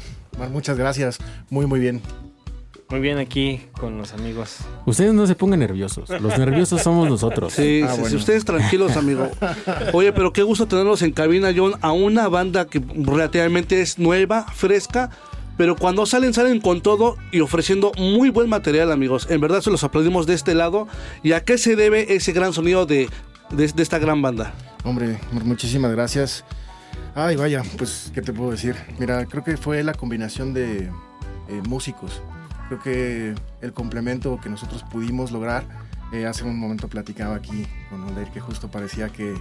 [0.51, 1.19] muchas gracias.
[1.49, 2.01] Muy, muy bien.
[2.89, 4.57] Muy bien aquí con los amigos.
[4.87, 7.53] Ustedes no se pongan nerviosos, los nerviosos somos nosotros.
[7.53, 9.29] Sí, Ah, sí, sí, ustedes tranquilos, amigo.
[9.93, 14.43] Oye, pero qué gusto tenerlos en cabina, John, a una banda que relativamente es nueva,
[14.55, 15.11] fresca,
[15.55, 19.27] pero cuando salen, salen con todo y ofreciendo muy buen material, amigos.
[19.29, 20.87] En verdad se los aplaudimos de este lado.
[21.21, 23.07] ¿Y a qué se debe ese gran sonido de,
[23.51, 24.53] de, de esta gran banda?
[24.83, 26.43] Hombre, muchísimas gracias.
[27.13, 28.75] Ay, vaya, pues, ¿qué te puedo decir?
[28.97, 30.83] Mira, creo que fue la combinación de
[31.49, 32.21] eh, músicos.
[32.69, 35.63] Creo que el complemento que nosotros pudimos lograr,
[36.13, 39.35] eh, hace un momento platicaba aquí con Aldair que justo parecía que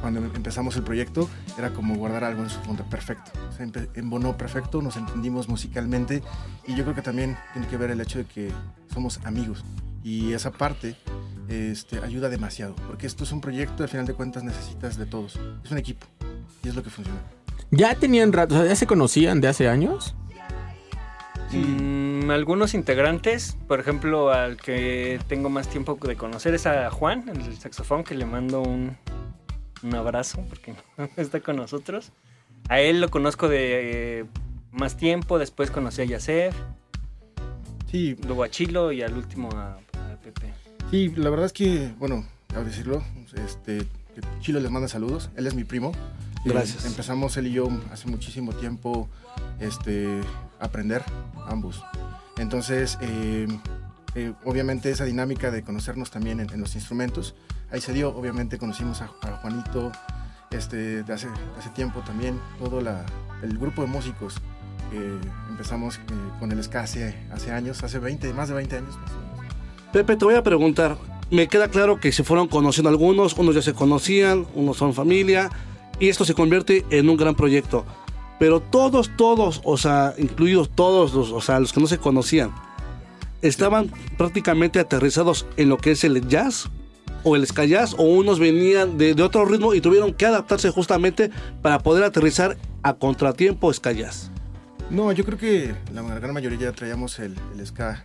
[0.00, 1.28] cuando empezamos el proyecto
[1.58, 3.30] era como guardar algo en su fondo perfecto.
[3.58, 6.22] Empe- embonó perfecto, nos entendimos musicalmente
[6.66, 8.50] y yo creo que también tiene que ver el hecho de que
[8.92, 9.64] somos amigos
[10.02, 10.96] y esa parte
[11.48, 15.38] este, ayuda demasiado porque esto es un proyecto, al final de cuentas necesitas de todos.
[15.64, 16.06] Es un equipo
[16.64, 17.20] y es lo que funciona.
[17.70, 20.14] Ya tenían rato, o sea, ya se conocían de hace años.
[22.30, 27.56] Algunos integrantes, por ejemplo, al que tengo más tiempo de conocer es a Juan, el
[27.58, 28.96] saxofón, que le mando un,
[29.82, 32.12] un abrazo porque no está con nosotros.
[32.68, 34.24] A él lo conozco de eh,
[34.70, 36.54] más tiempo, después conocí a Yasef,
[37.92, 40.50] Sí, luego a Chilo y al último a, a Pepe.
[40.90, 42.24] Sí, la verdad es que, bueno,
[42.56, 43.02] a decirlo,
[43.34, 43.80] este,
[44.14, 45.28] que Chilo les manda saludos.
[45.36, 45.92] Él es mi primo.
[46.46, 46.86] Gracias.
[46.86, 49.10] Eh, empezamos él y yo hace muchísimo tiempo
[49.60, 50.22] este,
[50.58, 51.02] a aprender
[51.46, 51.84] ambos.
[52.42, 53.46] Entonces, eh,
[54.16, 57.36] eh, obviamente esa dinámica de conocernos también en, los instrumentos,
[57.70, 58.08] ahí se dio.
[58.08, 59.92] Obviamente conocimos a, Juanito
[60.50, 63.06] este, de hace, hace tiempo también, toda la,
[63.42, 64.34] el grupo de músicos
[64.90, 65.18] que
[65.48, 66.00] empezamos eh,
[66.40, 68.98] con el ska hace, hace años, hace 20, más de 20 años.
[69.92, 70.98] Pepe, te voy a preguntar.
[71.30, 75.48] Me queda claro que se fueron conociendo algunos, unos ya se conocían, unos son familia,
[76.00, 77.86] y esto se convierte en un gran proyecto.
[78.42, 82.52] Pero todos, todos, o sea, incluidos todos, los, o sea, los que no se conocían,
[83.40, 83.88] estaban
[84.18, 86.68] prácticamente aterrizados en lo que es el jazz
[87.22, 91.30] o el ska jazz, o unos venían de, otro ritmo y tuvieron que adaptarse justamente
[91.62, 94.28] para poder aterrizar a contratiempo ska jazz.
[94.90, 98.04] No, yo creo que la gran mayoría ya traíamos el, el ska.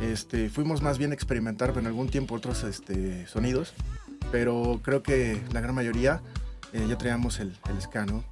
[0.00, 3.74] Este, fuimos más bien a experimentar en algún tiempo otros este, sonidos,
[4.32, 6.22] pero creo que la gran mayoría
[6.72, 8.24] eh, ya traíamos el, el ska, ¿no?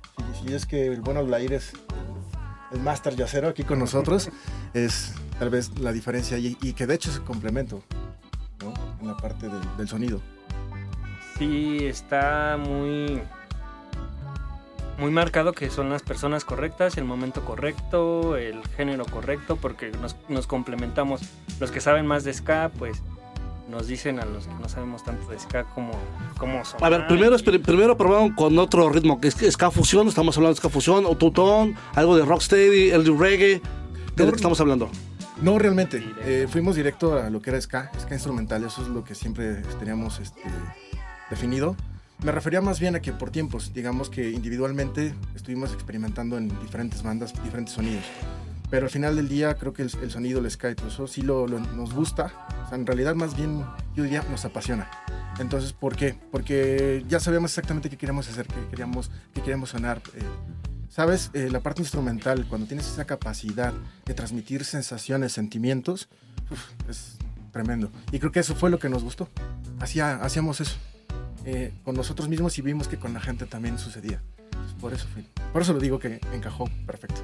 [0.44, 1.72] Y, y es que el bueno Blair es
[2.72, 4.30] el máster yacero aquí con nosotros,
[4.74, 7.82] es tal vez la diferencia y, y que de hecho es un complemento,
[8.62, 8.72] ¿no?
[9.00, 10.20] En la parte del, del sonido.
[11.38, 13.22] Sí, está muy
[14.98, 20.16] muy marcado que son las personas correctas, el momento correcto, el género correcto, porque nos,
[20.28, 21.20] nos complementamos.
[21.60, 23.02] Los que saben más de ska, pues
[23.68, 25.92] nos dicen a los que no sabemos tanto de ska cómo,
[26.38, 26.82] cómo son.
[26.84, 30.54] A ver, primero, esper- primero probaron con otro ritmo, que es ska fusión, estamos hablando
[30.54, 33.60] de ska fusión, o tutón, algo de rocksteady, el de reggae,
[34.16, 34.88] ¿de lo que estamos hablando?
[35.42, 36.02] No, realmente.
[36.24, 38.64] Eh, fuimos directo a lo que era ska, ska instrumental.
[38.64, 40.40] Eso es lo que siempre teníamos este,
[41.28, 41.76] definido.
[42.24, 47.02] Me refería más bien a que por tiempos, digamos que individualmente estuvimos experimentando en diferentes
[47.02, 48.04] bandas, diferentes sonidos.
[48.70, 51.46] Pero al final del día creo que el, el sonido, el todo eso sí lo,
[51.46, 52.32] lo- nos gusta.
[52.64, 53.64] O sea, en realidad más bien
[53.94, 54.90] yo diría nos apasiona.
[55.38, 56.18] Entonces, ¿por qué?
[56.32, 60.00] Porque ya sabíamos exactamente qué queríamos hacer, qué queríamos, qué queríamos sonar.
[60.14, 60.22] eh,
[60.88, 63.74] Sabes, Eh, la parte instrumental, cuando tienes esa capacidad
[64.06, 66.08] de transmitir sensaciones, sentimientos,
[66.50, 67.18] uf, es
[67.52, 67.90] tremendo.
[68.12, 69.28] Y creo que eso fue lo que nos gustó.
[69.78, 70.76] Hacía, hacíamos eso
[71.44, 74.22] eh, con nosotros mismos y vimos que con la gente también sucedía.
[74.52, 75.24] Entonces, por eso fue.
[75.52, 77.20] Por eso lo digo que encajó perfecto.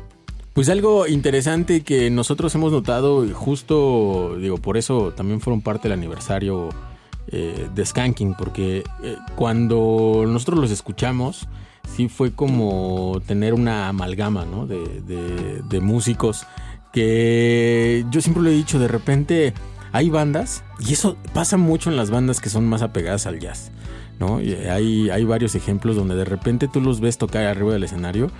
[0.54, 5.98] Pues algo interesante que nosotros hemos notado, justo, digo, por eso también fueron parte del
[5.98, 6.68] aniversario
[7.28, 11.48] eh, de Skanking, porque eh, cuando nosotros los escuchamos,
[11.88, 14.44] sí fue como tener una amalgama.
[14.44, 16.44] De, de- de músicos
[16.92, 19.54] que yo siempre lo he dicho, de repente
[19.92, 23.70] hay bandas, y eso pasa mucho en las bandas que son más apegadas al jazz.
[24.20, 24.40] ¿no?
[24.42, 28.30] Y hay, hay varios ejemplos donde de repente tú los ves tocar arriba del escenario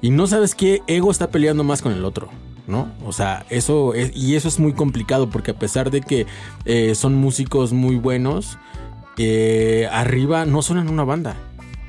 [0.00, 2.28] y no sabes qué ego está peleando más con el otro,
[2.66, 2.90] ¿no?
[3.04, 6.26] O sea, eso es, y eso es muy complicado porque a pesar de que
[6.64, 8.58] eh, son músicos muy buenos,
[9.18, 11.36] eh, arriba no suenan una banda.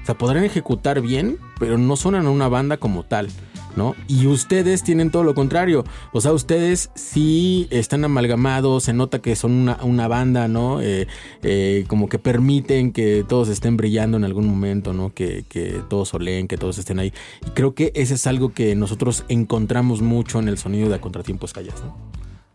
[0.03, 3.29] O sea, podrán ejecutar bien, pero no suenan una banda como tal.
[3.75, 3.95] ¿No?
[4.07, 5.83] Y ustedes tienen todo lo contrario.
[6.11, 10.81] O sea, ustedes sí están amalgamados, se nota que son una, banda, ¿no?
[10.81, 11.07] Eh,
[11.43, 15.13] eh, como que permiten que todos estén brillando en algún momento, ¿no?
[15.13, 15.45] Que,
[15.89, 17.13] todos soleen, que todos estén ahí.
[17.45, 21.01] Y creo que ese es algo que nosotros encontramos mucho en el sonido de A
[21.01, 21.75] Contratiempo Callas.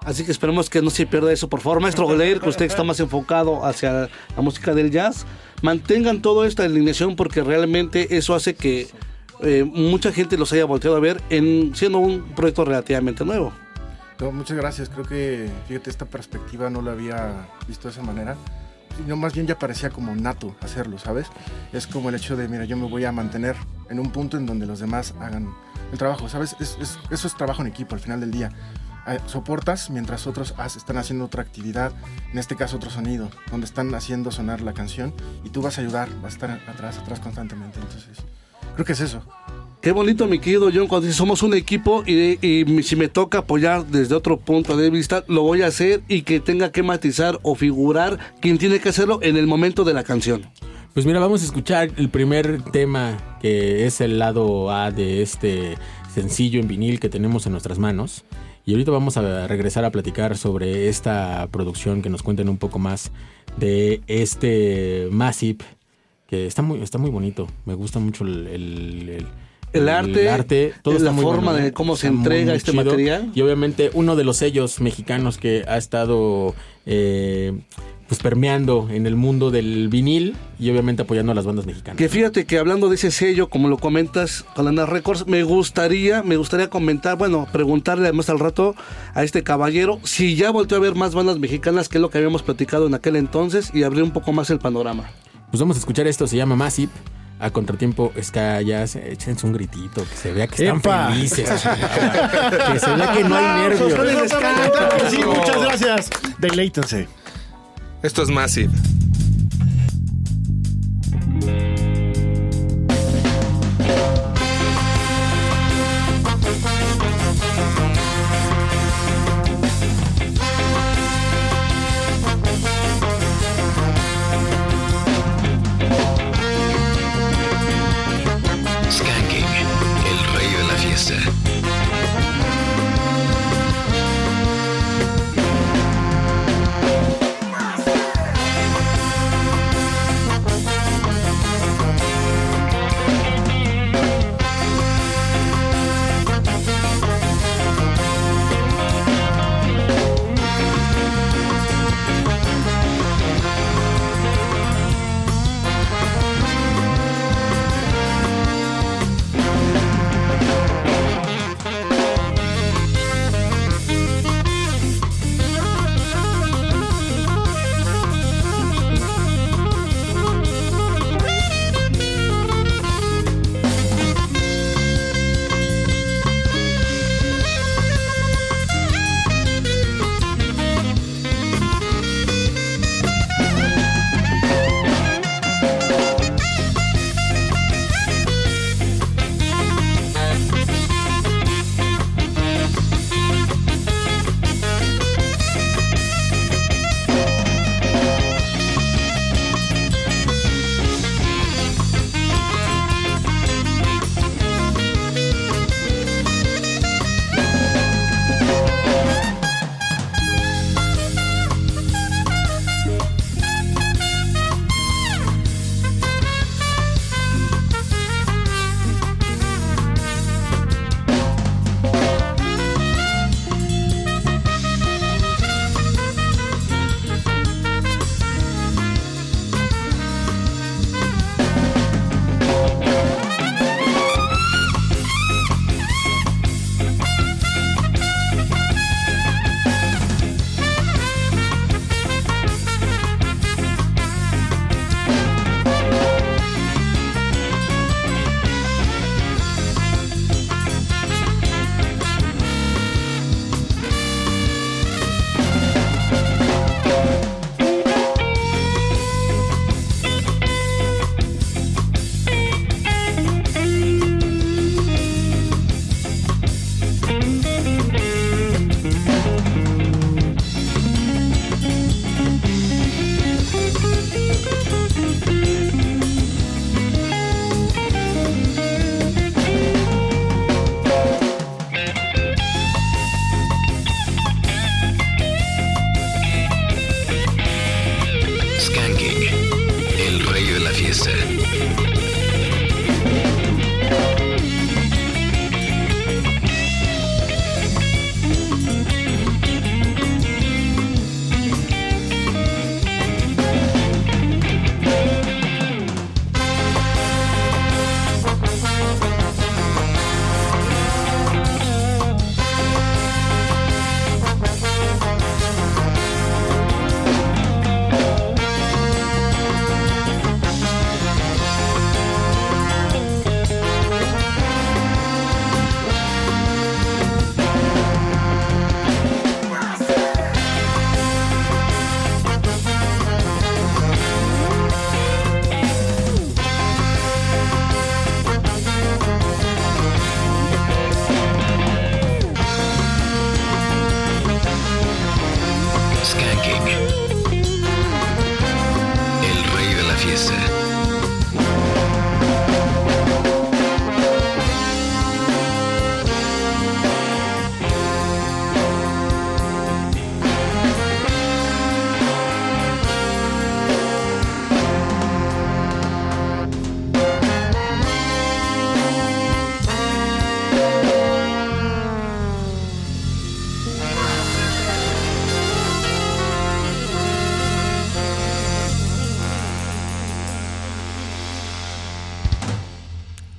[0.01, 1.49] Así que esperemos que no se pierda eso.
[1.49, 5.27] Por favor, maestro Goleir, que usted está más enfocado hacia la música del jazz,
[5.63, 8.87] mantengan toda esta alineación porque realmente eso hace que
[9.41, 13.53] eh, mucha gente los haya volteado a ver en siendo un proyecto relativamente nuevo.
[14.21, 14.89] No, muchas gracias.
[14.89, 18.37] Creo que, fíjate, esta perspectiva no la había visto de esa manera.
[19.07, 21.27] No, más bien ya parecía como nato hacerlo, ¿sabes?
[21.73, 23.55] Es como el hecho de, mira, yo me voy a mantener
[23.91, 25.53] en un punto en donde los demás hagan
[25.93, 26.57] el trabajo, ¿sabes?
[26.61, 28.51] Es- es- eso es trabajo en equipo al final del día.
[29.05, 31.93] Ah, Soportas mientras otros están haciendo otra actividad,
[32.33, 35.13] en este caso otro sonido, donde están haciendo sonar la canción
[35.45, 37.79] y tú vas a ayudar, vas a estar atrás, atrás constantemente.
[37.79, 38.09] Entonces,
[38.77, 39.23] creo que es eso.
[39.81, 43.39] Qué bonito, mi querido John, cuando dice somos un equipo y, y si me toca
[43.39, 47.39] apoyar desde otro punto de vista, lo voy a hacer y que tenga que matizar
[47.43, 50.47] o figurar quien tiene que hacerlo en el momento de la canción.
[50.93, 55.77] Pues mira, vamos a escuchar el primer tema que es el lado A de este
[56.15, 58.25] sencillo en vinil que tenemos en nuestras manos.
[58.65, 62.81] Y ahorita vamos a regresar a platicar sobre esta producción, que nos cuenten un poco
[62.81, 63.13] más
[63.59, 65.65] de este Massive,
[66.29, 67.47] que está muy, está muy bonito.
[67.65, 69.27] Me gusta mucho el, el- el-
[69.73, 72.85] El arte, todo la está muy forma bueno, de cómo se entrega este chido.
[72.85, 73.31] material.
[73.35, 76.55] Y obviamente uno de los sellos mexicanos que ha estado
[76.87, 77.53] eh,
[78.09, 81.99] pues permeando en el mundo del vinil y obviamente apoyando a las bandas mexicanas.
[81.99, 86.23] Que fíjate que hablando de ese sello, como lo comentas con Lana Records, me gustaría,
[86.23, 88.75] me gustaría comentar, bueno, preguntarle además al rato
[89.15, 92.19] a este caballero si ya volteó a ver más bandas mexicanas que es lo que
[92.19, 95.11] habíamos platicado en aquel entonces y abrir un poco más el panorama.
[95.57, 96.93] Pues vamos a escuchar esto, se llama Massive.
[97.41, 101.09] A contratiempo, Ska Jazz, échense un gritito, que se vea que están ¡Epa!
[101.09, 101.49] felices.
[102.73, 103.95] que se vea que no hay nervios.
[105.09, 106.11] Sí, muchas gracias.
[106.39, 107.09] Deleítense.
[108.03, 108.71] Esto es Massive.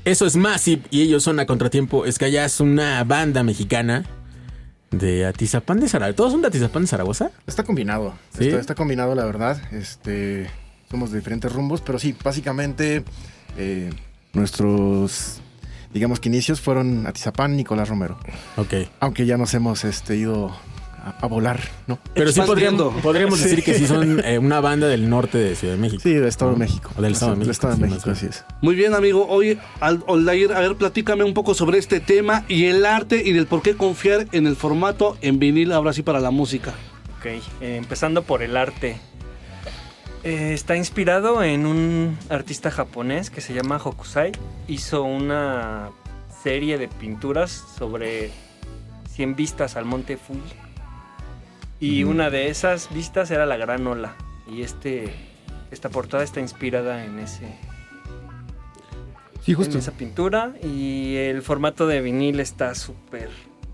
[0.07, 2.05] Eso es Massive y ellos son a contratiempo.
[2.05, 4.05] Es que ya es una banda mexicana
[4.89, 6.15] de Atizapán de Zaragoza.
[6.15, 7.31] ¿Todos son de Atizapán de Zaragoza?
[7.45, 8.13] Está combinado.
[8.37, 8.45] ¿Sí?
[8.45, 9.61] Está, está combinado, la verdad.
[9.73, 10.49] Este,
[10.89, 13.03] somos de diferentes rumbos, pero sí, básicamente
[13.57, 13.89] eh,
[14.31, 15.41] nuestros,
[15.93, 18.17] digamos que inicios fueron Atizapán, Nicolás Romero.
[18.55, 18.75] Ok.
[19.01, 20.55] Aunque ya nos hemos este, ido
[21.07, 21.99] a, a volar, ¿no?
[22.13, 23.63] Pero sí podríamos, podríamos decir Sí.
[23.65, 26.01] que sí son eh, una banda del norte de Ciudad de México.
[26.03, 26.57] Sí, del Estado de.
[26.57, 26.91] México.
[26.97, 27.51] O del Estado de Del México.
[27.51, 28.45] Estado de sí, México, así es.
[28.61, 29.27] Muy bien, amigo.
[29.27, 33.33] Oye, Al- Aldair, a ver, platícame un poco sobre este tema y el arte y
[33.33, 36.73] del por qué confiar en el formato en vinil, ahora sí para la música.
[37.19, 37.41] Ok, eh,
[37.77, 38.97] empezando por el arte.
[40.23, 44.31] Eh, está inspirado en un artista japonés que se llama Hokusai.
[44.67, 45.89] Hizo una
[46.43, 48.31] serie de pinturas sobre
[49.13, 50.39] 100 vistas al monte Fuji.
[51.79, 54.15] Y una de esas vistas era la Gran Ola.
[54.51, 55.13] Y este,
[55.71, 57.47] esta portada está inspirada en ese,
[59.47, 60.53] Sí, en esa pintura.
[60.61, 63.29] Y el formato de vinil está súper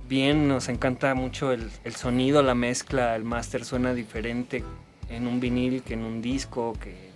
[0.08, 4.64] bien, nos encanta mucho el, el sonido, la mezcla, el máster suena diferente
[5.10, 7.10] en un vinil que en un disco, que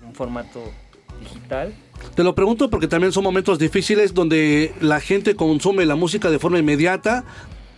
[0.00, 0.72] en un formato
[1.20, 1.72] digital.
[2.14, 6.38] Te lo pregunto porque también son momentos difíciles donde la gente consume la música de
[6.38, 7.24] forma inmediata,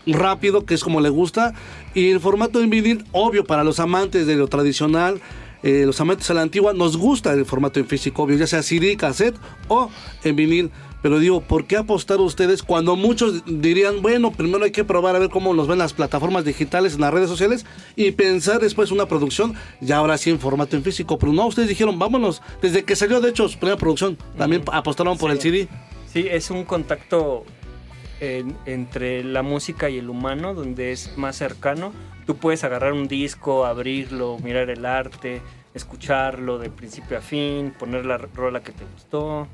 [0.06, 1.54] rápido, que es como le gusta,
[1.94, 5.20] y el formato en vinil, obvio, para los amantes de lo tradicional,
[5.62, 8.62] eh, los amantes a la antigua, nos gusta el formato en físico, obvio, ya sea
[8.62, 9.36] CD, cassette
[9.68, 9.90] o
[10.22, 10.70] en vinil.
[11.02, 15.18] Pero digo, ¿por qué apostar ustedes cuando muchos dirían, bueno, primero hay que probar a
[15.18, 17.64] ver cómo nos ven las plataformas digitales en las redes sociales
[17.94, 21.18] y pensar después una producción, ya ahora sí en formato en físico?
[21.18, 25.16] Pero no, ustedes dijeron, vámonos, desde que salió de hecho su primera producción, también apostaron
[25.16, 25.68] por el CD.
[26.12, 27.44] Sí, es un contacto
[28.20, 31.92] en- entre la música y el humano, donde es más cercano.
[32.26, 35.40] Tú puedes agarrar un disco, abrirlo, mirar el arte,
[35.74, 39.46] escucharlo de principio a fin, poner la rola que te gustó.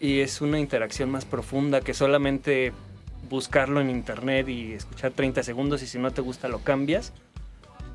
[0.00, 2.72] Y es una interacción más profunda que solamente
[3.30, 7.12] buscarlo en internet y escuchar 30 segundos y si no te gusta lo cambias.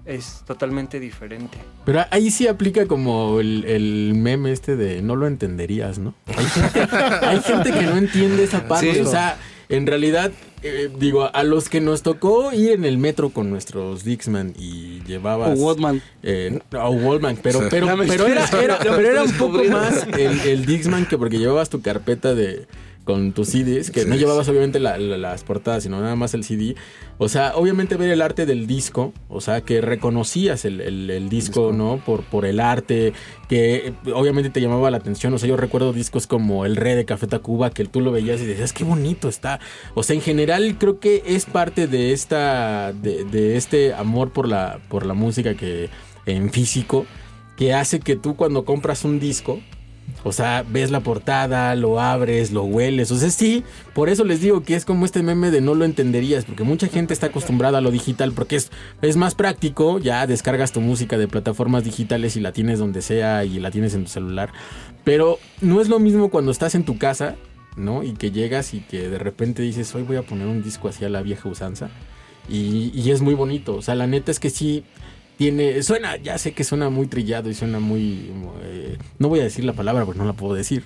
[0.04, 1.60] Es totalmente diferente.
[1.86, 6.16] Pero ahí sí aplica como el, el meme este de no lo entenderías, ¿no?
[6.36, 6.88] Hay gente,
[7.22, 8.96] hay gente que no entiende esa parte.
[8.96, 9.00] Sí.
[9.02, 9.38] O sea,
[9.72, 10.32] en realidad,
[10.64, 15.02] eh, digo, a los que nos tocó ir en el metro con nuestros Dixman y
[15.04, 15.58] llevabas...
[15.58, 16.02] O Walkman.
[16.24, 18.48] Eh, o Walkman, pero, pero, pero, era,
[18.80, 22.68] pero un poco más el, el Dixman que porque llevabas tu carpeta de
[23.12, 26.44] con tus CDs, que no llevabas obviamente la- la- las portadas, sino nada más el
[26.44, 26.76] CD.
[27.18, 31.30] O sea, obviamente ver el arte del disco, o sea, que reconocías el, el- el
[31.30, 32.02] disco, ¿no?
[32.06, 33.14] Por, por el arte,
[33.50, 35.34] que eh, obviamente te llamaba la atención.
[35.34, 38.40] O sea, yo recuerdo discos como El Rey de Café Tacuba, que tú lo veías
[38.42, 39.60] y decías, qué bonito está.
[39.94, 44.48] O sea, en general creo que es parte de esta, de, de este amor por
[44.48, 45.90] la, por la música que
[46.26, 47.06] en físico,
[47.58, 49.60] que hace que tú cuando compras un disco,
[50.24, 53.12] o sea, ves la portada, lo abres, lo hueles.
[53.12, 53.64] O sea, sí,
[53.94, 56.88] por eso les digo que es como este meme de no lo entenderías, porque mucha
[56.88, 58.72] gente está acostumbrada a lo digital, porque es,
[59.02, 63.46] es más práctico, ya descargas tu música de plataformas digitales y la tienes donde sea
[63.46, 64.52] y la tienes en tu celular.
[65.04, 67.36] Pero no es lo mismo cuando estás en tu casa,
[67.76, 68.04] ¿no?
[68.04, 71.04] Y que llegas y que de repente dices, hoy voy a poner un disco así
[71.06, 71.90] a la vieja usanza.
[72.50, 73.76] Y, y es muy bonito.
[73.76, 74.84] O sea, la neta es que sí
[75.42, 75.82] tiene.
[75.82, 78.30] Suena, ya sé que suena muy trillado y suena muy.
[78.64, 80.84] eh, no voy a decir la palabra porque no la puedo decir.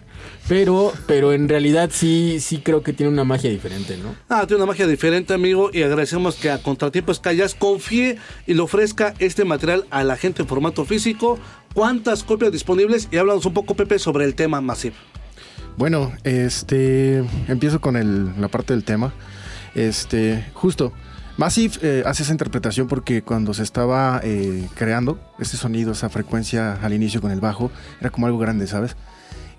[0.48, 4.16] Pero, pero en realidad sí, sí creo que tiene una magia diferente, ¿no?
[4.30, 8.18] Ah, tiene una magia diferente, amigo, y agradecemos que a Contratiempo Escallas confíe
[8.48, 11.38] y le ofrezca este material a la gente en formato físico.
[11.74, 13.10] ¿Cuántas copias disponibles?
[13.12, 14.96] Y háblanos un poco, Pepe, sobre el tema Massive.
[15.78, 17.18] Bueno, este
[17.50, 19.14] empiezo con el- la parte del tema.
[19.76, 20.94] Este, justo,
[21.38, 26.80] Massive eh, hace esa interpretación porque cuando se estaba eh, creando ese sonido, esa frecuencia
[26.82, 28.96] al inicio con el bajo, era como algo grande, ¿sabes?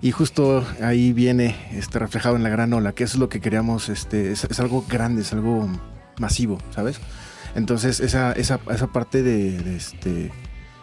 [0.01, 3.41] Y justo ahí viene este, reflejado en la gran ola, que eso es lo que
[3.41, 5.69] queríamos, este, es, es algo grande, es algo
[6.19, 6.99] masivo, ¿sabes?
[7.53, 10.31] Entonces esa, esa, esa parte de, de, este,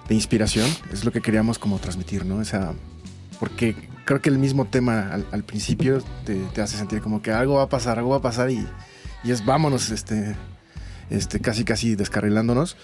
[0.09, 2.41] de inspiración es lo que queríamos como transmitir, ¿no?
[2.41, 2.73] Esa,
[3.41, 7.33] porque creo que el mismo tema al, al principio te, te hace sentir como que
[7.33, 8.65] algo va a pasar, algo va a pasar y,
[9.25, 10.37] y es vámonos, este,
[11.11, 12.77] este, casi casi descarrilándonos.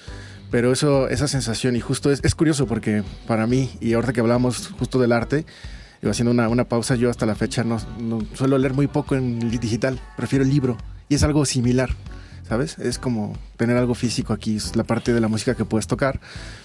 [0.51, 4.21] Pero eso, esa sensación, y justo es, es curioso porque para mí, y ahorita que
[4.21, 5.47] hablamos justo del arte,
[6.03, 9.15] yo haciendo una, una pausa, yo hasta la fecha no, no- suelo leer muy poco
[9.15, 10.77] en digital, prefiero el libro,
[11.09, 11.91] y es algo similar,
[12.49, 12.79] ¿sabes?
[12.79, 16.21] Es como tener algo físico aquí, es la parte de la música que puedes tocar,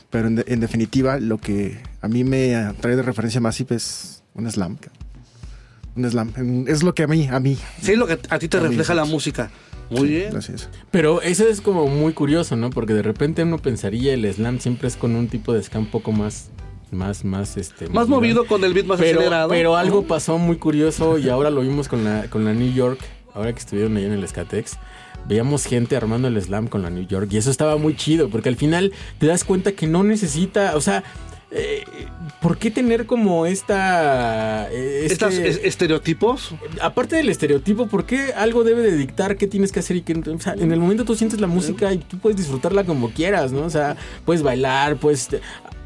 [0.09, 4.23] pero en, de- en definitiva lo que a mí me trae de referencia Massive es
[4.33, 4.77] un slam.
[5.95, 7.57] Un slam, En- es lo que a mí, a mí.
[7.81, 9.51] Sí, lo que a ti te A refleja la música.
[9.89, 10.31] Muy bien.
[10.31, 10.69] Gracias.
[10.91, 12.69] Pero eso es como muy curioso, ¿no?
[12.71, 15.85] Porque de repente uno pensaría el slam siempre es con un tipo de ska un
[15.87, 16.49] poco más
[16.91, 19.49] más, más, este, Más movido con el beat más pero, acelerado.
[19.49, 22.99] Pero algo pasó muy curioso y ahora lo vimos con la, con la New York,
[23.33, 24.77] ahora que estuvieron ahí en el Skatex.
[25.27, 28.49] Veíamos gente armando el slam con la New York y eso estaba muy chido porque
[28.49, 31.03] al final te das cuenta que no necesita, o sea,
[31.57, 31.83] eh,
[32.41, 34.67] ¿por qué tener como esta...
[34.71, 36.53] eh, Estos este- es- estereotipos.
[36.81, 40.13] Aparte del estereotipo, ¿por qué algo debe de dictar qué tienes que hacer y qué?
[40.13, 43.51] O sea, en el momento tú sientes la música y tú puedes disfrutarla como quieras,
[43.51, 43.61] ¿no?
[43.63, 43.95] O sea,
[44.25, 45.29] puedes bailar, pues...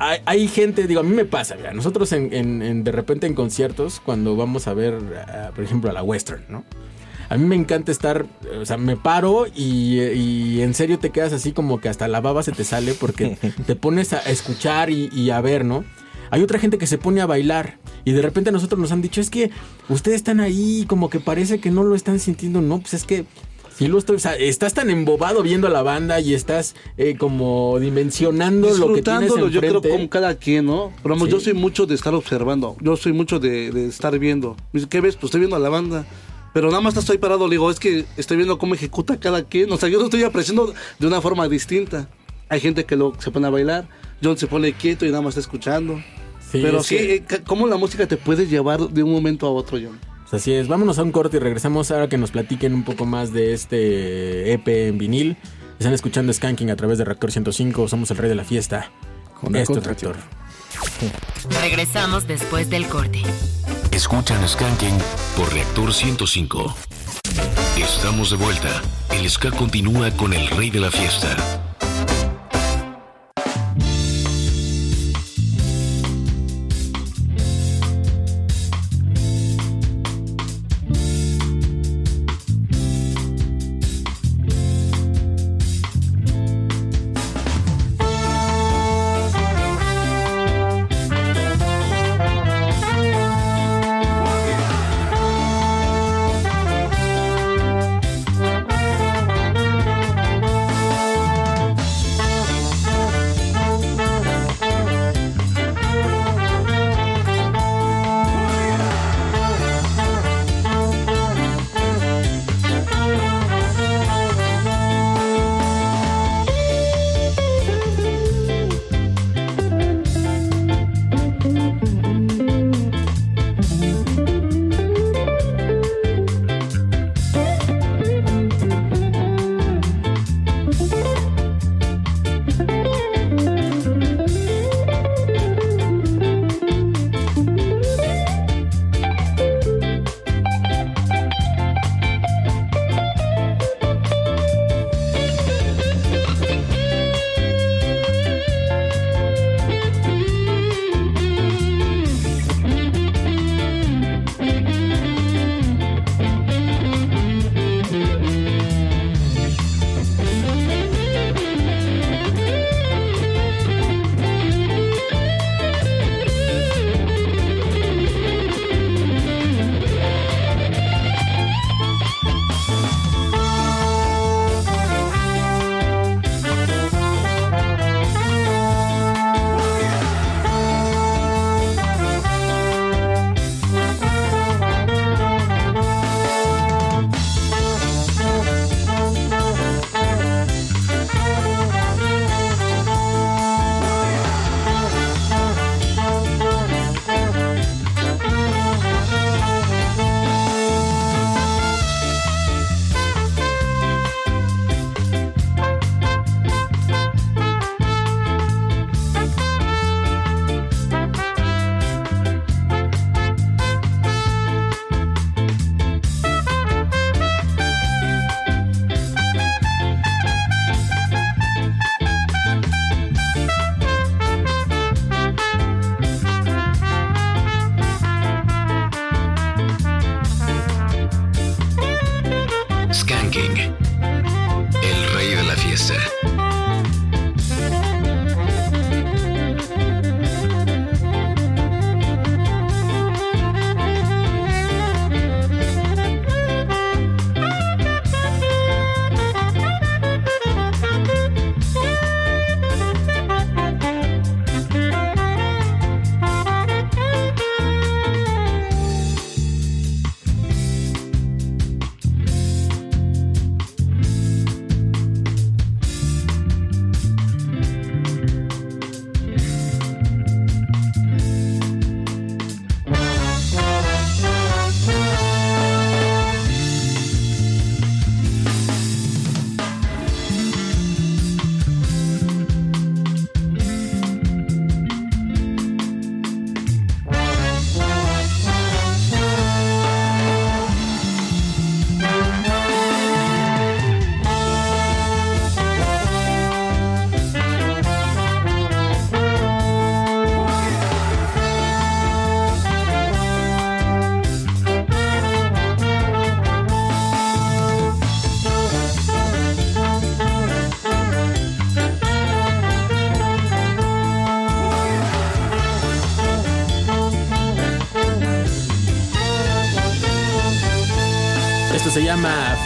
[0.02, 3.28] Hay, hay gente, digo, a mí me pasa, mira, nosotros en, en- en- de repente
[3.28, 4.98] en conciertos, cuando vamos a ver,
[5.54, 6.64] por ejemplo, a la Western, ¿no?
[7.30, 8.26] A mí me encanta estar,
[8.60, 12.22] o sea, me paro y, y en serio te quedas así como que hasta la
[12.22, 13.38] baba se te sale porque
[13.68, 15.84] te pones a escuchar y, y a ver, ¿no?
[16.32, 19.02] Hay otra gente que se pone a bailar y de repente a nosotros nos han
[19.02, 19.52] dicho, es que
[19.90, 23.26] ustedes están ahí como que parece que no lo están sintiendo, no, pues es que
[23.76, 27.16] sí lo estoy, o sea, estás tan embobado viendo a la banda y estás eh,
[27.18, 29.90] como dimensionando lo que tienes Disfrutándolo, yo creo enfrente.
[29.98, 30.92] como cada quien, ¿no?
[31.02, 31.32] Pero vamos, Sí.
[31.34, 32.76] yo soy mucho de estar observando.
[32.82, 34.56] Yo soy mucho de, de estar viendo.
[34.90, 35.16] ¿Qué ves?
[35.16, 36.06] Pues estoy viendo a la banda.
[36.54, 39.72] Pero nada más estoy parado, le digo, es que estoy viendo cómo ejecuta cada quien.
[39.72, 42.10] O sea, yo lo estoy apreciando de una forma distinta.
[42.50, 43.88] Hay gente que lo, se pone a bailar,
[44.24, 45.98] John se pone quieto y nada más está escuchando.
[46.52, 49.46] Sí, Pero es sí, que- eh, ¿cómo la música te puede llevar de un momento
[49.46, 50.00] a otro, John?
[50.30, 53.06] Pues así es, vámonos a un corte y regresamos ahora que nos platiquen un poco
[53.06, 55.38] más de este EP en vinil.
[55.78, 58.92] Están escuchando Skanking a través de Reactor 105, somos el rey de la fiesta.
[59.40, 60.14] Con Esto es contracción.
[60.14, 61.62] Reactor.
[61.62, 63.22] Regresamos después del corte.
[64.00, 64.98] Escuchan Skanking
[65.36, 66.74] por Reactor 105.
[67.78, 68.82] Estamos de vuelta.
[69.12, 71.59] El ska continúa con el rey de la fiesta.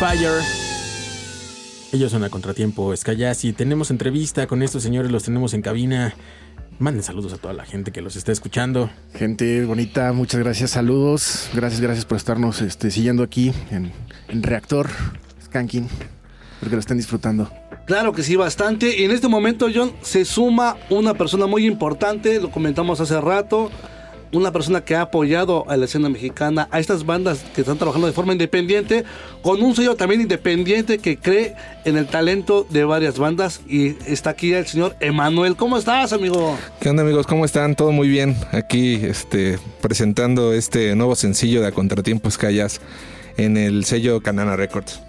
[0.03, 0.41] Fire.
[1.93, 6.13] Ellos son a contratiempo, Skayas, y tenemos entrevista con estos señores, los tenemos en cabina.
[6.77, 8.89] Manden saludos a toda la gente que los está escuchando.
[9.15, 11.49] Gente bonita, muchas gracias, saludos.
[11.53, 13.93] Gracias, gracias por estarnos este, siguiendo aquí en,
[14.27, 14.89] en Reactor
[15.45, 15.85] Skanking.
[15.85, 17.49] Espero que lo estén disfrutando.
[17.85, 18.99] Claro que sí, bastante.
[18.99, 23.71] Y en este momento, John, se suma una persona muy importante, lo comentamos hace rato,
[24.33, 28.07] una persona que ha apoyado a la escena mexicana, a estas bandas que están trabajando
[28.07, 29.05] de forma independiente,
[29.41, 31.55] con un sello también independiente que cree
[31.85, 33.61] en el talento de varias bandas.
[33.67, 35.55] Y está aquí el señor Emanuel.
[35.55, 36.57] ¿Cómo estás, amigo?
[36.79, 37.27] ¿Qué onda amigos?
[37.27, 37.75] ¿Cómo están?
[37.75, 38.35] Todo muy bien.
[38.51, 42.81] Aquí este, presentando este nuevo sencillo de A Contratiempo Callas
[43.37, 45.01] en el sello Canana Records.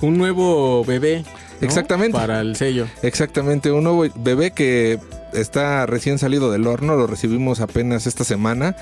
[0.00, 1.24] Un nuevo bebé.
[1.60, 1.66] ¿no?
[1.66, 2.16] Exactamente.
[2.16, 2.86] Para el sello.
[3.02, 4.98] Exactamente, un nuevo bebé que
[5.32, 8.76] está recién salido del horno, lo recibimos apenas esta semana.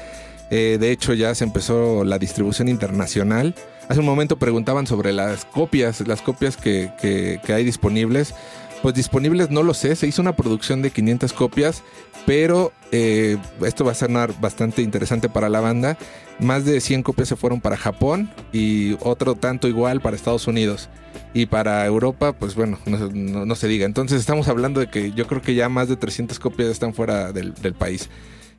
[0.50, 3.54] Eh, de hecho, ya se empezó la distribución internacional.
[3.88, 8.34] Hace un momento preguntaban sobre las copias, las copias que, que- que hay disponibles.
[8.82, 11.82] Pues disponibles no lo sé, se hizo una producción de 500 copias,
[12.26, 13.36] pero eh,
[13.66, 15.98] esto va a sonar bastante interesante para la banda.
[16.38, 20.88] Más de 100 copias se fueron para Japón y otro tanto igual para Estados Unidos.
[21.34, 23.84] Y para Europa, pues bueno, no, se- diga.
[23.84, 27.32] Entonces estamos hablando de que yo creo que ya más de 300 copias están fuera
[27.32, 28.08] del, del país.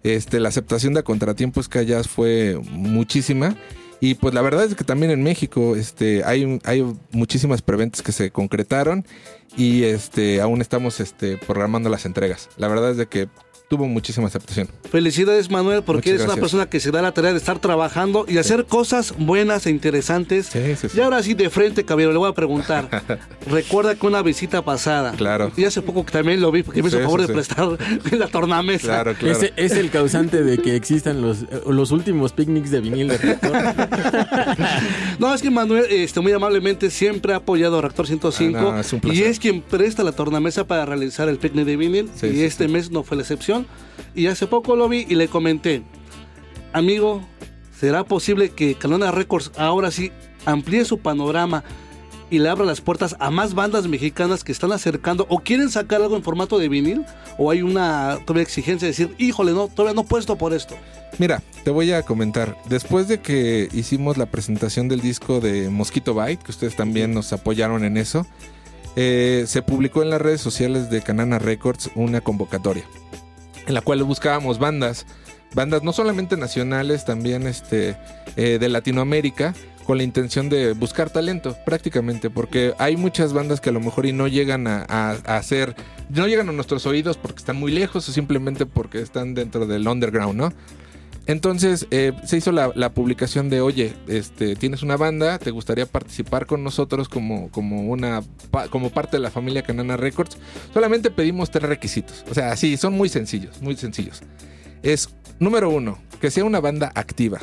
[0.04, 3.56] Este, la aceptación de contratiempos Callas fue muchísima.
[4.02, 8.12] Y pues la verdad es que también en México este, hay, hay muchísimas preventas que
[8.12, 9.06] se concretaron
[9.58, 12.50] y este, aún estamos este, programando las entregas.
[12.58, 13.28] La verdad es de que
[13.70, 14.68] tuvo muchísima aceptación.
[14.92, 18.26] Felicidades, Manuel, porque Muchas eres una persona que se da la tarea de estar trabajando
[18.28, 20.52] y hacer cosas buenas e interesantes.
[20.94, 22.90] Y ahora sí, de frente, caballero, le voy a preguntar.
[23.48, 25.12] Recuerda que una visita pasada.
[25.12, 25.52] Claro.
[25.56, 27.78] Y hace poco que también lo vi, porque me hizo Sí, favor sí, de prestar
[28.12, 29.04] la tornamesa.
[29.22, 33.52] Ese es el causante de que existan los, los últimos picnics de vinil de reactor.
[35.20, 38.80] No, es que Manuel, este, muy amablemente, siempre ha apoyado a Reactor 105 Ah, no,
[38.80, 42.10] es un y es quien presta la tornamesa para realizar el picnic de vinil.
[42.16, 43.59] Sí, y sí, este mes no fue la excepción.
[44.16, 45.84] Y hace poco lo vi y le comenté,
[46.74, 47.22] amigo,
[47.78, 50.12] ¿será posible que Canona Records ahora sí
[50.46, 51.64] amplíe su panorama
[52.32, 56.02] y le abra las puertas a más bandas mexicanas que están acercando o quieren sacar
[56.02, 57.06] algo en formato de vinil?
[57.38, 60.76] ¿O hay una todavía exigencia de decir, híjole, no, todavía no puesto por esto?
[61.18, 62.58] Mira, te voy a comentar.
[62.68, 67.34] Después de que hicimos la presentación del disco de Mosquito Bite, que ustedes también nos
[67.34, 68.28] apoyaron en eso,
[68.96, 72.86] eh, se publicó en las redes sociales de Canana Records una convocatoria
[73.70, 75.06] en la cual buscábamos bandas,
[75.54, 77.96] bandas no solamente nacionales, también este,
[78.36, 79.54] eh, de Latinoamérica,
[79.86, 84.06] con la intención de buscar talento, prácticamente, porque hay muchas bandas que a lo mejor
[84.06, 85.76] y no llegan a, a- a hacer,
[86.10, 89.88] no llegan a nuestros oídos porque están muy lejos o simplemente porque están dentro del
[89.88, 90.54] underground, ¿no?
[91.30, 96.48] Entonces eh, se hizo la, publicación de, oye, este, tienes una banda, te gustaría participar
[96.48, 98.24] con nosotros como, como, una,
[98.72, 100.40] como parte de la familia Canana Records.
[100.74, 102.26] Solamente pedimos tres requisitos.
[102.32, 104.24] O sea, sí, son muy sencillos, muy sencillos.
[104.82, 107.38] Es, número uno, que sea una banda activa.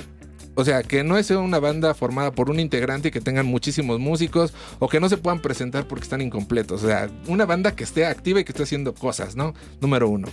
[0.56, 4.00] O sea, que no sea una banda formada por un integrante y que tengan muchísimos
[4.00, 6.82] músicos o que no se puedan presentar porque están incompletos.
[6.82, 9.54] O sea, una banda que esté activa y que esté haciendo cosas, ¿no?
[9.80, 10.26] Número uno.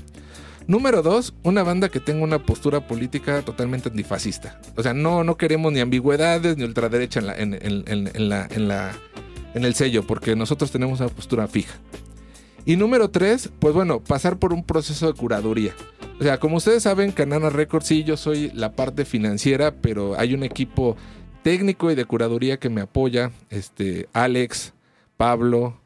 [0.68, 4.60] Número dos, una banda que tenga una postura política totalmente antifascista.
[4.78, 7.84] O sea, no, no queremos ni ambigüedades ni ultraderecha en, la, en, en-
[8.14, 8.94] en- la, la,
[9.54, 11.76] el sello, porque nosotros tenemos una postura fija.
[12.66, 15.74] Y número tres, pues bueno, pasar por un proceso de curaduría.
[16.20, 20.34] O sea, como ustedes saben, Canana Records, sí, yo soy la parte financiera, pero hay
[20.34, 20.96] un equipo
[21.42, 23.32] técnico y de curaduría que me apoya.
[23.50, 24.72] Este, Alex,
[25.18, 25.78] Pablo,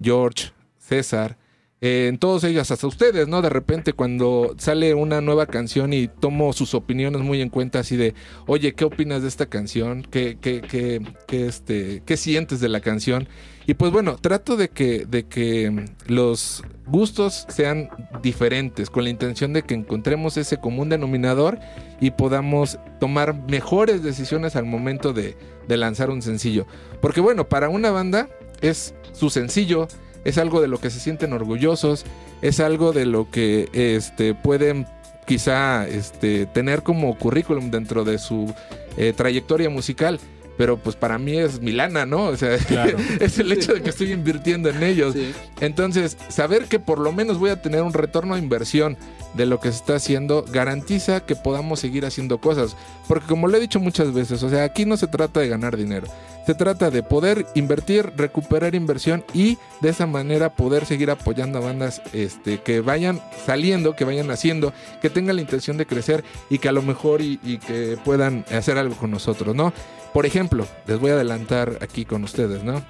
[0.00, 1.36] George, César.
[1.84, 3.42] Eh, en todos ellos, hasta ustedes, ¿no?
[3.42, 7.96] De repente cuando sale una nueva canción y tomo sus opiniones muy en cuenta, así
[7.96, 8.14] de,
[8.46, 10.06] oye, ¿qué opinas de esta canción?
[10.08, 13.26] ¿Qué, qué, qué, qué, este, ¿qué sientes de la canción?
[13.66, 17.90] Y pues bueno, trato de que, de que los gustos sean
[18.22, 21.58] diferentes, con la intención de que encontremos ese común denominador
[22.00, 25.34] y podamos tomar mejores decisiones al momento de
[25.66, 26.64] lanzar un sencillo.
[27.00, 28.28] Porque bueno, para una banda
[28.60, 29.88] es su sencillo,
[30.24, 32.04] es algo de lo que se sienten orgullosos,
[32.40, 34.86] es algo de lo que este, pueden
[35.26, 38.52] quizá este, tener como currículum dentro de su
[38.96, 40.18] eh, trayectoria musical.
[40.58, 42.26] Pero pues para mí es Milana, ¿no?
[42.26, 42.98] O sea, Claro.
[43.20, 45.14] es el hecho de que estoy invirtiendo en ellos.
[45.60, 48.98] Entonces, saber que por lo menos voy a tener un retorno de inversión
[49.34, 52.76] de lo que se está haciendo garantiza que podamos seguir haciendo cosas.
[53.08, 55.76] Porque como lo he dicho muchas veces, o sea, aquí no se trata de ganar
[55.76, 56.06] dinero.
[56.46, 61.62] Se trata de poder invertir, recuperar inversión y de esa manera poder seguir apoyando a
[61.62, 66.58] bandas este, que vayan saliendo, que vayan haciendo, que tengan la intención de crecer y
[66.58, 69.72] que a lo mejor y, y que puedan hacer algo con nosotros, ¿no?
[70.12, 72.82] Por ejemplo, les voy a adelantar aquí con ustedes, ¿no?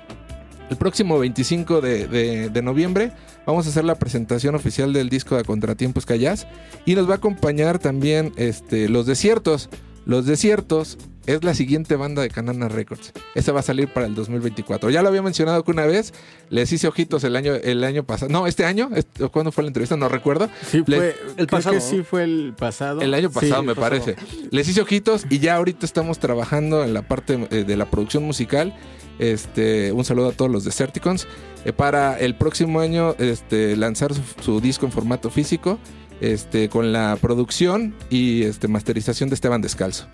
[0.73, 3.13] El próximo 25 de, de- noviembre
[3.47, 6.47] vamos a hacer la presentación oficial del disco de Contratiempos Callas
[6.87, 9.69] y nos va a acompañar también este, Los Desiertos.
[10.07, 10.97] Los Desiertos
[11.27, 13.13] es la siguiente banda de Canana Records.
[13.35, 14.91] Esa va a salir para el 2024.
[14.91, 16.13] Ya lo había mencionado que una vez
[16.51, 18.31] les hice ojitos el año, el año pasado.
[18.33, 18.91] No, este año.
[18.95, 19.97] Este- ¿Cuándo fue la entrevista?
[19.97, 20.49] No recuerdo.
[20.71, 23.01] Sí, Le- fue, creo que sí fue el pasado.
[23.01, 24.05] el año pasado, Sí, me el pasado.
[24.05, 24.17] parece.
[24.51, 28.23] Les hice ojitos y ya ahorita estamos trabajando en la parte eh, de la producción
[28.25, 28.75] musical.
[29.19, 31.27] Este, un saludo a todos los Deserticons.
[31.65, 35.79] eh, para el próximo año este, lanzar su, su disco en formato físico.
[36.21, 40.07] Este, con la producción y este, masterización de Esteban Descalzo.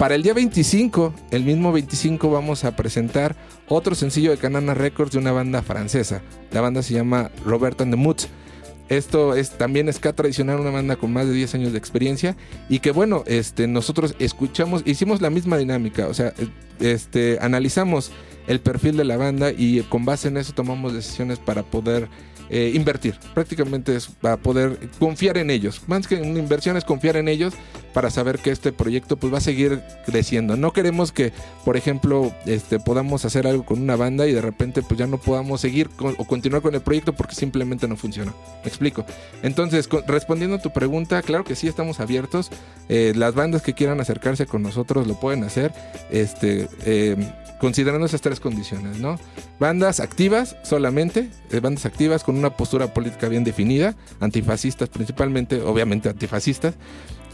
[0.00, 3.36] Para el día 25, el mismo 25, vamos a presentar
[3.68, 6.22] otro sencillo de Canana Records de una banda francesa.
[6.52, 8.26] La banda se llama Robert and the Moods.
[8.88, 12.34] Esto es también ska tradicional, una banda con más de 10 años de experiencia
[12.70, 16.32] y que bueno, este nosotros escuchamos, hicimos la misma dinámica, o sea,
[16.78, 18.10] este analizamos
[18.46, 22.08] el perfil de la banda y con base en eso tomamos decisiones para poder
[22.50, 23.16] eh, invertir.
[23.34, 25.82] Prácticamente es para poder confiar en ellos.
[25.86, 27.54] Más que una inversión es confiar en ellos
[27.94, 30.56] para saber que este proyecto pues va a seguir creciendo.
[30.56, 31.32] No queremos que,
[31.64, 35.18] por ejemplo, este podamos hacer algo con una banda y de repente pues ya no
[35.18, 38.32] podamos seguir con- o continuar con el proyecto porque simplemente no funciona.
[38.62, 39.04] Me explico.
[39.42, 42.50] Entonces, respondiendo a tu pregunta, claro que sí estamos abiertos.
[42.88, 45.72] Eh, las bandas que quieran acercarse con nosotros lo pueden hacer.
[46.10, 47.16] Este eh,
[47.60, 49.18] considerando esas tres condiciones, ¿no?
[49.58, 56.08] Bandas activas solamente, eh, bandas activas con una postura política bien definida, antifascistas principalmente, obviamente
[56.08, 56.74] antifascistas.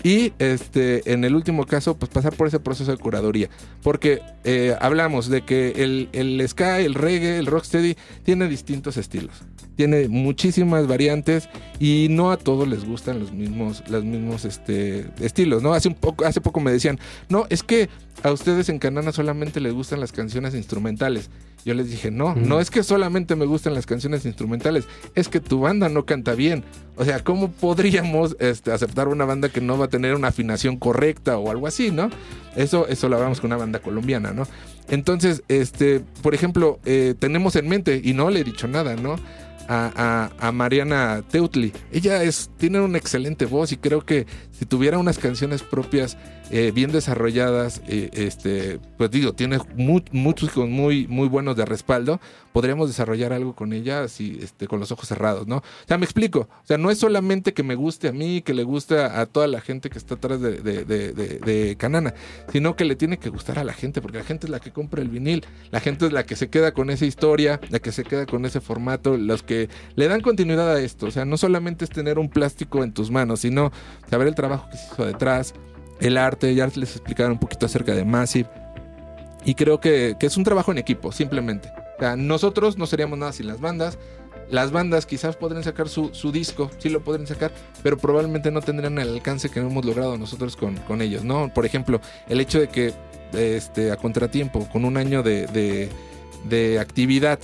[0.07, 3.51] Y este, en el último caso, pues pasar por ese proceso de curaduría.
[3.83, 9.35] Porque eh, hablamos de que el, el ska, el reggae, el rocksteady tiene distintos estilos.
[9.75, 11.49] Tiene muchísimas variantes
[11.81, 15.75] y no a todos les gustan los mismos, los mismos este, estilos, ¿no?
[15.75, 17.89] Hace, un poco, hace poco me decían, no, es que
[18.23, 21.31] a ustedes en Canana solamente les gustan las canciones instrumentales.
[21.67, 22.47] Yo les dije, no, Mm.
[22.49, 24.85] no es que solamente me gusten las canciones instrumentales,
[25.17, 26.63] es que tu banda no canta bien.
[26.97, 30.77] O sea, ¿cómo podríamos este, aceptar una banda que no va a tener una afinación
[30.77, 32.09] correcta o algo así, no?
[32.55, 34.45] Eso, eso lo hablamos con una banda colombiana, ¿no?
[34.89, 39.17] Entonces, este, por ejemplo, eh, tenemos en mente, y no le he dicho nada, ¿no?
[39.69, 41.73] A, Mariana Teutli.
[41.93, 46.17] Ella es, tiene una excelente voz y creo que si tuviera unas canciones propias
[46.51, 52.21] eh, bien desarrolladas, eh, este, pues digo, tiene mu- muchos muy, muy buenos de respaldo,
[52.57, 55.59] podríamos desarrollar algo con ella así, este, con los ojos cerrados, ¿no?
[55.59, 56.49] O sea, me explico.
[56.63, 59.47] O sea, no es solamente que me guste a mí, que le guste a, toda
[59.47, 62.15] la gente que está atrás de Canana,
[62.51, 64.73] sino que le tiene que gustar a la gente, porque la gente es la que
[64.73, 67.93] compra el vinil, la gente es la que se queda con esa historia, la que
[67.93, 71.05] se queda con ese formato, los que le dan continuidad a esto.
[71.05, 73.71] O sea, no solamente es tener un plástico en tus manos, sino
[74.09, 75.53] saber el trabajo que se hizo detrás,
[76.01, 78.49] el arte, ya les explicaron un poquito acerca de Massive.
[79.45, 81.71] Y creo que, que es un trabajo en equipo, simplemente.
[81.97, 83.99] O sea, nosotros no seríamos nada sin las bandas.
[84.51, 87.53] Las bandas quizás podrían sacar su, su disco, sí lo podrían sacar,
[87.83, 91.53] pero probablemente no tendrían el alcance que hemos logrado nosotros con, con ellos, ¿no?
[91.53, 92.95] Por ejemplo, el hecho de que
[93.33, 95.47] este, a contratiempo, con un año de,
[96.45, 97.41] de- actividad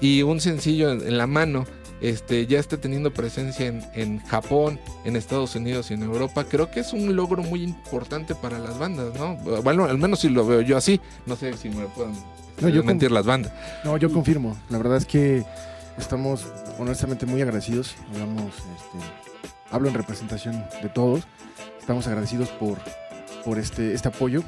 [0.00, 1.66] y un sencillo en, la mano,
[2.00, 6.70] este, ya esté teniendo presencia en, en Japón, en Estados Unidos y en Europa, creo
[6.70, 9.36] que es un logro muy importante para las bandas, ¿no?
[9.62, 12.14] Bueno, al menos si lo veo yo así, no sé si me puedan
[12.60, 13.52] No, yo mentir las bandas.
[13.84, 14.56] No, yo confirmo.
[14.70, 15.44] La verdad es que
[15.98, 16.46] estamos
[16.78, 17.94] honestamente muy agradecidos.
[18.12, 19.06] Hablamos, este,
[19.70, 21.26] hablo en representación de todos.
[21.80, 22.78] Estamos agradecidos por,
[23.44, 24.42] por este, este apoyo.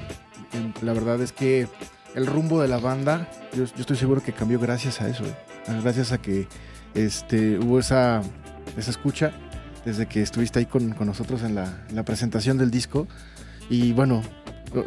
[0.83, 1.69] La verdad es que
[2.15, 5.25] el rumbo de la banda, yo, yo estoy seguro que cambió gracias a eso.
[5.25, 5.35] ¿eh?
[5.83, 6.49] Gracias a que
[6.95, 8.23] este, hubo esa,
[8.77, 9.33] esa escucha
[9.85, 13.07] desde que estuviste ahí con, con nosotros en la, en la presentación del disco.
[13.71, 14.23] Y bueno,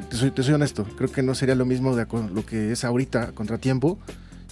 [0.10, 2.84] te soy, te soy honesto, creo que no sería lo mismo de lo que es
[2.84, 3.98] ahorita a contratiempo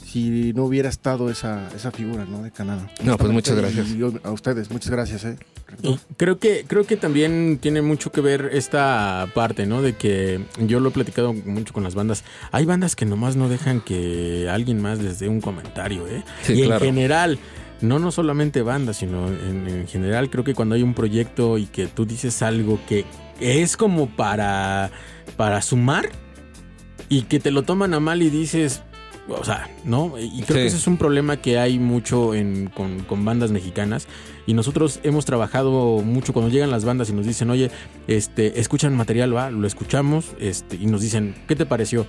[0.09, 2.41] si no hubiera estado esa, esa figura ¿no?
[2.41, 2.89] de Canadá.
[3.03, 3.87] No, pues muchas Y gracias.
[4.23, 5.23] a ustedes, muchas gracias.
[5.25, 5.37] ¿eh?
[5.83, 9.83] Y creo que, creo que también tiene mucho que ver esta parte, ¿no?
[9.83, 12.23] De que yo lo he platicado mucho con las bandas.
[12.51, 16.23] Hay bandas que nomás no dejan que alguien más les dé un comentario, ¿eh?
[16.41, 16.83] Sí, y claro.
[16.85, 17.39] en general,
[17.81, 21.67] no, no solamente bandas, sino en, en general creo que cuando hay un proyecto y
[21.67, 23.05] que tú dices algo que
[23.39, 24.91] es como para,
[25.37, 26.09] para sumar
[27.09, 28.81] y que te lo toman a mal y dices,
[29.31, 30.15] O sea, ¿no?
[30.17, 30.53] Y creo Sí.
[30.55, 34.07] que ese es un problema que hay mucho en- con, con bandas mexicanas.
[34.47, 37.69] Y nosotros hemos trabajado mucho cuando llegan las bandas y nos dicen, oye,
[38.07, 42.07] este, escuchan material, va, lo escuchamos, este, y nos dicen, ¿qué te pareció?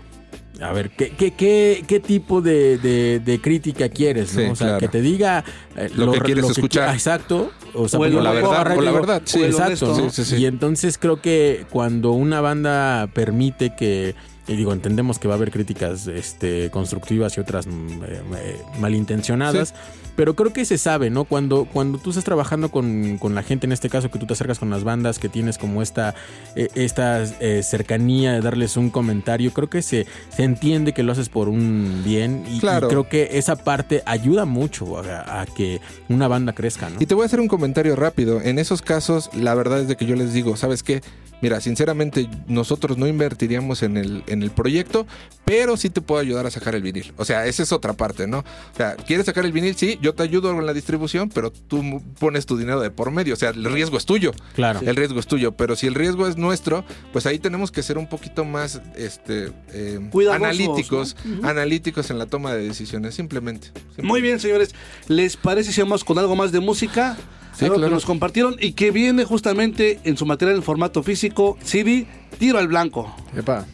[0.61, 4.35] A ver, ¿qué, qué, qué, qué tipo de, de- de crítica quieres?
[4.37, 4.53] ¿no?
[4.53, 4.79] O sea, claro.
[4.81, 5.43] que te diga
[5.77, 6.93] eh, Lo que quieres qui- escuchar.
[6.95, 7.51] exacto.
[7.75, 9.43] O, sea, O el- porque la verdad, agarrar y o la digo, verdad, sí.
[9.43, 9.87] exacto.
[9.87, 10.03] O el ¿no?
[10.03, 10.23] honesto.
[10.23, 10.43] Sí, sí, sí.
[10.43, 14.15] Y entonces creo que cuando una banda permite que,
[14.49, 17.71] y digo, entendemos que va a haber críticas este, constructivas y otras mm,
[18.05, 19.75] eh, eh, malintencionadas,
[20.21, 21.25] pero creo que se sabe, ¿no?
[21.25, 24.35] Cuando, cuando tú estás trabajando con, con la gente, en este caso que tú te
[24.35, 26.15] acercas con las bandas, que tienes como esta,
[26.57, 31.13] eh, esta eh, cercanía de darles un comentario, creo que se, se entiende que lo
[31.13, 32.89] haces por un bien y, y Claro.
[32.89, 35.81] creo que esa parte ayuda mucho a, a que
[36.11, 36.97] una banda crezca, ¿no?
[37.01, 38.43] Y te voy a hacer un comentario rápido.
[38.43, 41.01] En esos casos, la verdad es de que yo les digo, ¿sabes qué?
[41.43, 45.07] Mira, sinceramente, nosotros no invertiríamos en el, en el proyecto,
[45.47, 47.15] pero sí te puedo ayudar a sacar el vinil.
[47.17, 48.41] O sea, esa es otra parte, ¿no?
[48.41, 49.75] O sea, ¿quieres sacar el vinil?
[49.75, 53.11] Sí, yo te ayudo con la distribución, pero tú mu- pones tu dinero de por
[53.11, 53.35] medio.
[53.35, 54.33] O sea, el riesgo es tuyo.
[54.55, 54.81] Claro.
[54.85, 55.53] El riesgo es tuyo.
[55.53, 59.53] Pero si el riesgo es nuestro, pues ahí tenemos que ser un poquito más este,
[59.73, 63.69] eh, Cuidadosos, analíticos, analíticos en la toma de decisiones, simplemente.
[64.03, 64.75] Muy bien, señores.
[65.09, 67.17] ¿Les parece si vamos con algo más de música?
[67.57, 71.59] Sí, algo que nos compartieron y que viene justamente en su material en formato físico,
[71.63, 72.07] CD,
[72.39, 73.15] Tiro al Blanco.
[73.37, 73.67] Epa.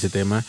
[0.00, 0.44] Ese tema.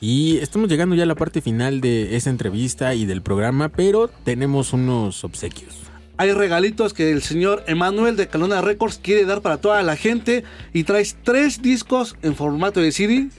[0.00, 4.08] Y estamos llegando ya a la parte final de esa entrevista y del programa, pero
[4.08, 5.74] tenemos unos obsequios.
[6.16, 10.44] Hay regalitos que el señor Emanuel de Calona Records quiere dar para toda la gente
[10.72, 13.30] y traes tres discos en formato de CD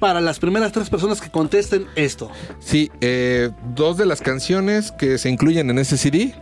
[0.00, 2.30] para las primeras tres personas que contesten esto.
[2.58, 6.34] Sí, eh, dos de las canciones que se incluyen en ese CD,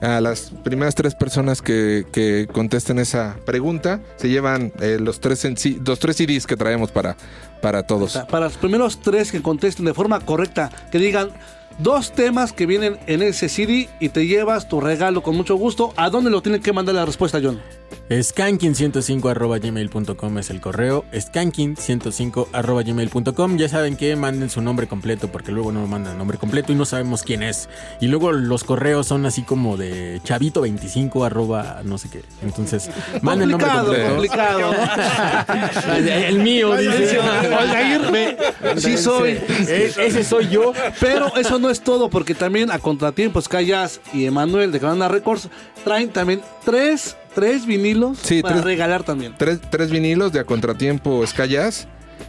[0.00, 5.46] a las primeras tres personas que, que contesten esa pregunta, se llevan eh, los, tres
[5.84, 7.16] los tres CDs que traemos para,
[7.60, 8.16] para todos.
[8.30, 11.30] Para los primeros tres que contesten de forma correcta, que digan
[11.78, 15.92] dos temas que vienen en ese CD y te llevas tu regalo con mucho gusto.
[15.96, 17.60] ¿A dónde lo tienen que mandar la respuesta, John?
[18.10, 21.04] Skanking105.gmail.com es el correo.
[21.12, 23.56] Skanking105.gmail.com.
[23.58, 26.84] Ya saben que manden su nombre completo porque luego no mandan nombre completo y no
[26.84, 27.68] sabemos quién es.
[28.00, 32.22] Y luego los correos son así como de chavito25 arroba no sé qué.
[32.42, 32.90] Entonces,
[33.22, 34.08] manden nombre completo.
[34.08, 34.72] complicado.
[35.96, 37.18] el mío, dice.
[38.76, 39.30] Sí soy.
[39.32, 40.72] E- ese soy yo.
[41.00, 45.48] Pero eso no es todo, porque también a Contratiempos Callas y Emanuel de Canana Records
[45.84, 49.34] traen también tres, tres vinilos Sí, para tres- regalar también.
[49.38, 51.86] Tres, tres vinilos de a contratiempo Skyjazz.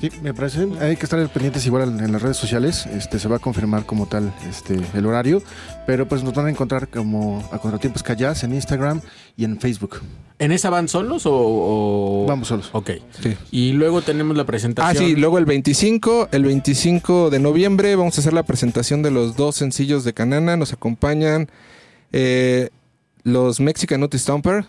[0.00, 0.68] Sí, me parece.
[0.80, 2.86] Hay que estar pendientes igual en, las redes sociales.
[2.86, 5.42] Este, se va a confirmar como tal este, el horario.
[5.86, 9.00] Pero pues nos van a encontrar como a Contratiempos Callas en Instagram
[9.36, 10.00] y en Facebook.
[10.38, 11.32] ¿En esa van solos o...?
[11.32, 12.70] o- Vamos solos.
[12.72, 12.90] Ok.
[13.50, 14.96] Y luego tenemos la presentación.
[14.96, 19.10] Ah, sí, luego el 25, el 25 de noviembre vamos a hacer la presentación de
[19.10, 20.56] los dos sencillos de Canana.
[20.56, 21.48] Nos acompañan
[22.12, 22.70] eh,
[23.22, 24.66] los Mexican Nutty Stomper,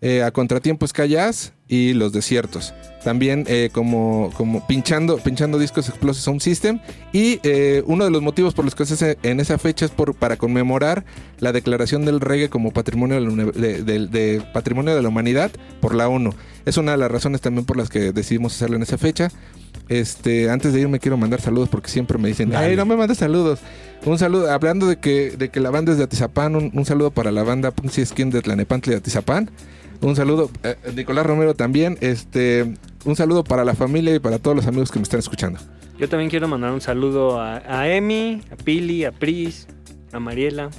[0.00, 2.74] eh, a Contratiempo Skyjazz y Los Desiertos.
[3.02, 6.80] También eh, como, como pinchando, pinchando discos Explosive Sound System.
[7.12, 9.90] Y eh, uno de los motivos por los que se hace en esa fecha es
[9.92, 11.04] por, para conmemorar
[11.38, 15.08] la declaración del reggae como patrimonio de la, uni- de- de- de patrimonio de la
[15.08, 15.50] humanidad
[15.80, 16.34] por la ONU.
[16.66, 19.30] Es una de las razones también por las que decidimos hacerlo en esa fecha.
[19.88, 22.66] Este, antes de irme quiero mandar saludos porque siempre me dicen, Dale.
[22.68, 23.60] ay, no me mandes saludos.
[24.04, 27.10] Un saludo, hablando de que, de que la banda es de Atizapán, un, un saludo
[27.12, 29.50] para la banda Punxi Skin de Tlanepantla de Atizapán.
[30.00, 31.96] Un saludo, eh, Nicolás Romero también.
[32.00, 32.74] Este,
[33.04, 35.58] un saludo para la familia y para todos los amigos que me están escuchando.
[35.98, 39.66] Yo también quiero mandar un saludo a, a Emi, a Pili, a Pris,
[40.12, 40.70] a Mariela.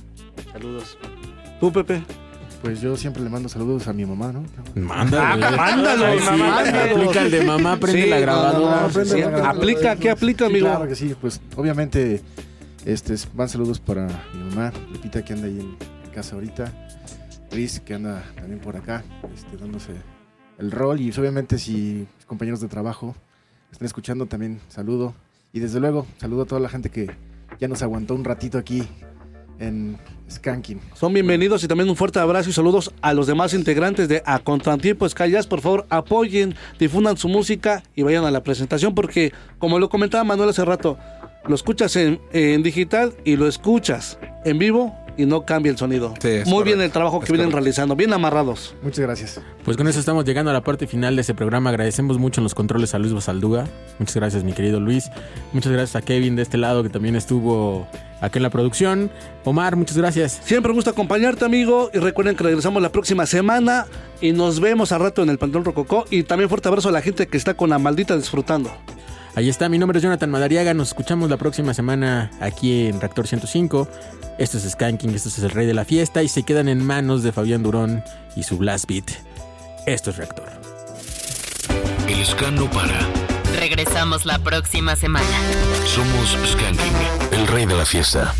[0.51, 0.97] Saludos.
[1.59, 2.03] ¿Tú, Pepe?
[2.61, 4.43] Pues yo siempre le mando saludos a mi mamá, ¿no?
[4.75, 5.45] Mándalo.
[5.45, 6.95] Ah, mándalo, Ay, sí, mándalo.
[6.95, 8.75] Aplica el de mamá, prende Sí, la grabadora.
[8.75, 9.49] no, no, prende sí, la grabadora.
[9.59, 10.67] aplica, ¿qué aplica, Sí, amigo?
[10.67, 12.21] Claro que sí, pues obviamente
[12.85, 16.86] este, van saludos para mi mamá, Lupita que anda ahí en casa ahorita,
[17.49, 19.03] Que anda también por acá,
[19.33, 19.93] este, dándose
[20.59, 23.15] el rol y obviamente si mis compañeros de trabajo
[23.71, 25.15] están escuchando también saludo
[25.53, 27.09] y desde luego saludo a toda la gente que
[27.59, 28.87] ya nos aguantó un ratito aquí
[29.57, 29.97] en
[30.29, 30.79] Skanking.
[30.93, 34.37] Son bienvenidos y también un fuerte abrazo y saludos a los demás integrantes de A
[34.37, 35.47] Contratiempo Skyjazz.
[35.47, 40.23] Por favor, apoyen, difundan su música y vayan a la presentación porque, como lo comentaba
[40.23, 40.99] Manuel hace rato,
[41.47, 46.13] lo escuchas en digital y lo escuchas en vivo y no cambia el sonido.
[46.19, 47.57] Sí, Muy bien el trabajo que es vienen correcto.
[47.63, 48.75] realizando, bien amarrados.
[48.81, 49.41] Muchas gracias.
[49.65, 51.69] Pues con eso estamos llegando a la parte final de este programa.
[51.71, 53.65] Agradecemos mucho en los controles a Luis Basalduga.
[53.99, 55.09] Muchas gracias, mi querido Luis.
[55.53, 57.87] Muchas gracias a Kevin de este lado que también estuvo
[58.21, 59.11] aquí en la producción.
[59.43, 60.39] Omar, muchas gracias.
[60.43, 61.89] Siempre gusta acompañarte, amigo.
[61.93, 63.85] Y recuerden que regresamos la próxima semana
[64.21, 66.05] y nos vemos a rato en el Panteón Rococó.
[66.09, 68.71] Y también fuerte abrazo a la gente que está con la maldita disfrutando.
[69.37, 70.73] Ahí está, mi nombre es Jonathan Madariaga.
[70.73, 73.87] Nos escuchamos la próxima semana aquí en Reactor 105.
[74.39, 77.21] Esto es Skanking, esto es el rey de la fiesta y se quedan en manos
[77.21, 78.03] de Fabián Durón
[78.35, 79.11] y su Blast Beat.
[79.85, 80.49] Esto es Reactor.
[82.07, 82.99] El ska no para.
[83.59, 85.27] Regresamos la próxima semana.
[85.85, 88.33] Somos Skanking, el rey de la fiesta.